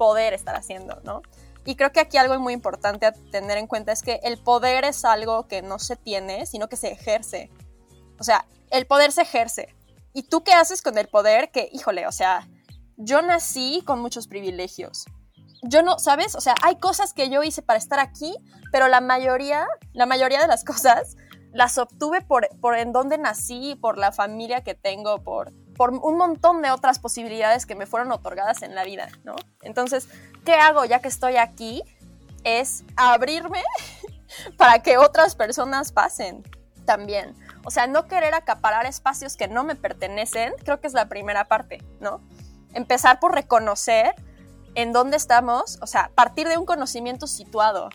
poder 0.03 0.35
estar 0.35 0.57
haciendo, 0.57 1.01
¿no? 1.05 1.23
Y 1.65 1.77
creo 1.77 1.93
que 1.93 2.01
aquí 2.01 2.17
algo 2.17 2.37
muy 2.41 2.55
importante 2.55 3.07
a 3.07 3.13
tener 3.13 3.57
en 3.57 3.69
cuenta 3.69 3.93
es 3.93 4.03
que 4.03 4.19
el 4.25 4.37
poder 4.37 4.85
es 4.85 5.05
algo 5.05 5.47
que 5.47 5.63
no 5.63 5.79
se 5.79 5.95
tiene, 5.95 6.45
sino 6.45 6.69
que 6.69 6.75
se 6.75 6.91
ejerce. 6.91 7.51
O 8.19 8.25
sea, 8.25 8.47
el 8.71 8.85
poder 8.89 9.13
se 9.13 9.23
ejerce. 9.23 9.73
¿Y 10.13 10.25
tú 10.25 10.43
qué 10.43 10.55
haces 10.55 10.83
con 10.83 10.99
el 10.99 11.07
poder? 11.07 11.53
Que, 11.53 11.69
híjole, 11.73 12.09
o 12.09 12.13
sea, 12.13 12.49
yo 12.97 13.23
nací 13.23 13.85
con 13.87 14.01
muchos 14.01 14.27
privilegios 14.27 15.07
yo 15.63 15.83
no, 15.83 15.99
¿sabes? 15.99 16.35
O 16.35 16.41
sea, 16.41 16.55
hay 16.63 16.77
cosas 16.77 17.15
que 17.15 17.31
yo 17.31 17.43
hice 17.43 17.63
para 17.63 17.79
estar 17.79 18.01
aquí, 18.01 18.35
pero 18.73 18.89
la 18.89 19.01
mayoría, 19.01 19.67
la 19.93 20.07
mayoría 20.07 20.41
de 20.41 20.49
las 20.49 20.65
cosas 20.65 21.17
las 21.53 21.79
obtuve 21.79 22.23
por, 22.23 22.49
por 22.61 22.77
en 22.77 22.93
dónde 22.93 23.19
nací, 23.19 23.77
por 23.81 23.99
la 23.99 24.11
familia 24.11 24.63
que 24.63 24.75
tengo, 24.75 25.23
por, 25.23 25.53
por 25.83 25.91
un 25.91 26.17
montón 26.17 26.63
de 26.63 26.71
otras 26.71 27.01
posibilidades 27.01 27.67
que 27.67 27.75
me 27.75 27.87
fueron 27.87 28.13
otorgadas 28.13 28.63
en 28.63 28.77
la 28.77 28.85
vida, 28.85 29.09
¿no? 29.25 29.35
Entonces, 29.63 30.07
¿qué 30.45 30.55
hago 30.55 30.85
ya 30.85 31.01
que 31.01 31.09
estoy 31.09 31.39
aquí? 31.39 31.83
Es 32.45 32.85
abrirme 32.95 33.65
para 34.57 34.81
que 34.81 34.97
otras 34.97 35.35
personas 35.35 35.91
pasen 35.91 36.45
también. 36.85 37.35
O 37.65 37.73
sea, 37.73 37.89
no 37.89 38.07
querer 38.07 38.33
acaparar 38.33 38.87
espacios 38.87 39.37
que 39.37 39.49
no 39.49 39.65
me 39.65 39.75
pertenecen, 39.75 40.53
creo 40.63 40.81
que 40.81 40.87
es 40.87 40.93
la 40.93 41.09
primera 41.09 41.47
parte, 41.47 41.83
¿no? 41.99 42.21
Empezar 42.75 43.19
por 43.19 43.35
reconocer 43.35 44.15
en 44.77 44.93
dónde 44.93 45.17
estamos, 45.17 45.81
o 45.83 45.89
sea, 45.89 46.13
partir 46.15 46.47
de 46.47 46.59
un 46.59 46.65
conocimiento 46.65 47.27
situado. 47.27 47.89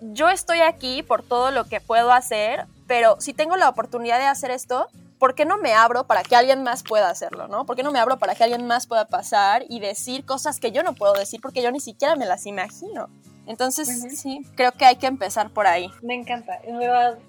Yo 0.00 0.30
estoy 0.30 0.60
aquí 0.60 1.02
por 1.02 1.22
todo 1.22 1.50
lo 1.50 1.66
que 1.66 1.82
puedo 1.82 2.12
hacer, 2.12 2.66
pero 2.86 3.20
si 3.20 3.34
tengo 3.34 3.58
la 3.58 3.68
oportunidad 3.68 4.18
de 4.18 4.24
hacer 4.24 4.50
esto, 4.50 4.88
¿por 5.18 5.34
qué 5.34 5.44
no 5.44 5.58
me 5.58 5.72
abro 5.72 6.06
para 6.06 6.22
que 6.22 6.36
alguien 6.36 6.62
más 6.62 6.82
pueda 6.82 7.10
hacerlo, 7.10 7.48
no? 7.48 7.66
¿Por 7.66 7.76
qué 7.76 7.82
no 7.82 7.92
me 7.92 7.98
abro 7.98 8.18
para 8.18 8.34
que 8.34 8.44
alguien 8.44 8.66
más 8.66 8.86
pueda 8.86 9.06
pasar 9.06 9.64
y 9.68 9.80
decir 9.80 10.24
cosas 10.24 10.60
que 10.60 10.72
yo 10.72 10.82
no 10.82 10.94
puedo 10.94 11.12
decir 11.14 11.40
porque 11.40 11.62
yo 11.62 11.70
ni 11.70 11.80
siquiera 11.80 12.16
me 12.16 12.26
las 12.26 12.46
imagino? 12.46 13.08
Entonces, 13.46 14.04
sí, 14.18 14.42
creo 14.56 14.72
que 14.72 14.84
hay 14.84 14.96
que 14.96 15.06
empezar 15.06 15.50
por 15.50 15.66
ahí. 15.66 15.90
Me 16.02 16.14
encanta. 16.14 16.60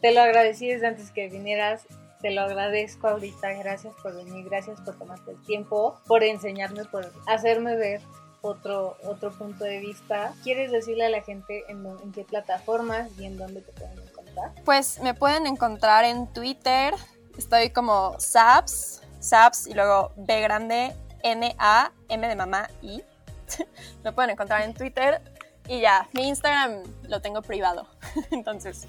te 0.01 0.11
lo 0.11 0.21
agradecí 0.21 0.67
desde 0.67 0.87
antes 0.87 1.11
que 1.11 1.29
vinieras. 1.29 1.85
Te 2.21 2.31
lo 2.31 2.41
agradezco 2.41 3.07
ahorita. 3.07 3.53
Gracias 3.53 3.93
por 4.01 4.15
venir. 4.15 4.45
Gracias 4.45 4.81
por 4.81 4.97
tomarte 4.97 5.31
el 5.31 5.41
tiempo, 5.43 5.99
por 6.07 6.23
enseñarme, 6.23 6.85
por 6.85 7.11
hacerme 7.27 7.75
ver 7.75 8.01
otro, 8.41 8.97
otro 9.03 9.31
punto 9.31 9.63
de 9.63 9.79
vista. 9.79 10.33
¿Quieres 10.43 10.71
decirle 10.71 11.05
a 11.05 11.09
la 11.09 11.21
gente 11.21 11.63
en, 11.69 12.11
qué 12.11 12.23
plataformas 12.23 13.09
y 13.19 13.25
en 13.25 13.37
dónde 13.37 13.61
te 13.61 13.71
pueden 13.73 13.99
encontrar? 13.99 14.53
Pues 14.65 14.99
me 15.01 15.13
pueden 15.13 15.45
encontrar 15.45 16.05
en 16.05 16.31
Twitter. 16.33 16.95
Estoy 17.37 17.69
como 17.69 18.19
Saps, 18.19 19.01
Saps 19.19 19.67
y 19.67 19.73
luego 19.73 20.11
B 20.15 20.41
grande, 20.41 20.93
N, 21.23 21.55
A, 21.59 21.91
M 22.09 22.27
de 22.27 22.35
mamá, 22.35 22.69
I. 22.81 23.03
me 24.03 24.11
pueden 24.13 24.31
encontrar 24.31 24.63
en 24.63 24.73
Twitter 24.73 25.21
y 25.67 25.81
ya, 25.81 26.07
mi 26.13 26.27
Instagram 26.27 26.83
lo 27.03 27.21
tengo 27.21 27.41
privado. 27.41 27.87
Entonces. 28.31 28.87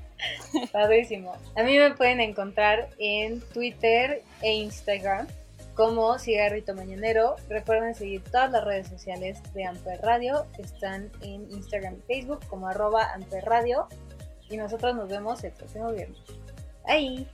Padrísimo. 0.72 1.32
A 1.56 1.62
mí 1.62 1.78
me 1.78 1.94
pueden 1.94 2.20
encontrar 2.20 2.90
en 2.98 3.40
Twitter 3.40 4.22
e 4.42 4.54
Instagram 4.54 5.26
como 5.74 6.18
Cigarrito 6.18 6.74
Mañanero. 6.74 7.36
Recuerden 7.48 7.94
seguir 7.94 8.22
todas 8.24 8.50
las 8.50 8.64
redes 8.64 8.88
sociales 8.88 9.40
de 9.54 9.64
Amper 9.64 10.00
Radio. 10.02 10.46
Están 10.58 11.10
en 11.22 11.50
Instagram 11.50 11.96
y 11.96 12.14
Facebook 12.14 12.40
como 12.48 12.68
arroba 12.68 13.12
Amper 13.14 13.44
Radio. 13.44 13.88
Y 14.50 14.56
nosotros 14.56 14.94
nos 14.96 15.08
vemos 15.08 15.42
el 15.44 15.52
próximo 15.52 15.92
viernes. 15.92 16.18
Ahí. 16.84 17.26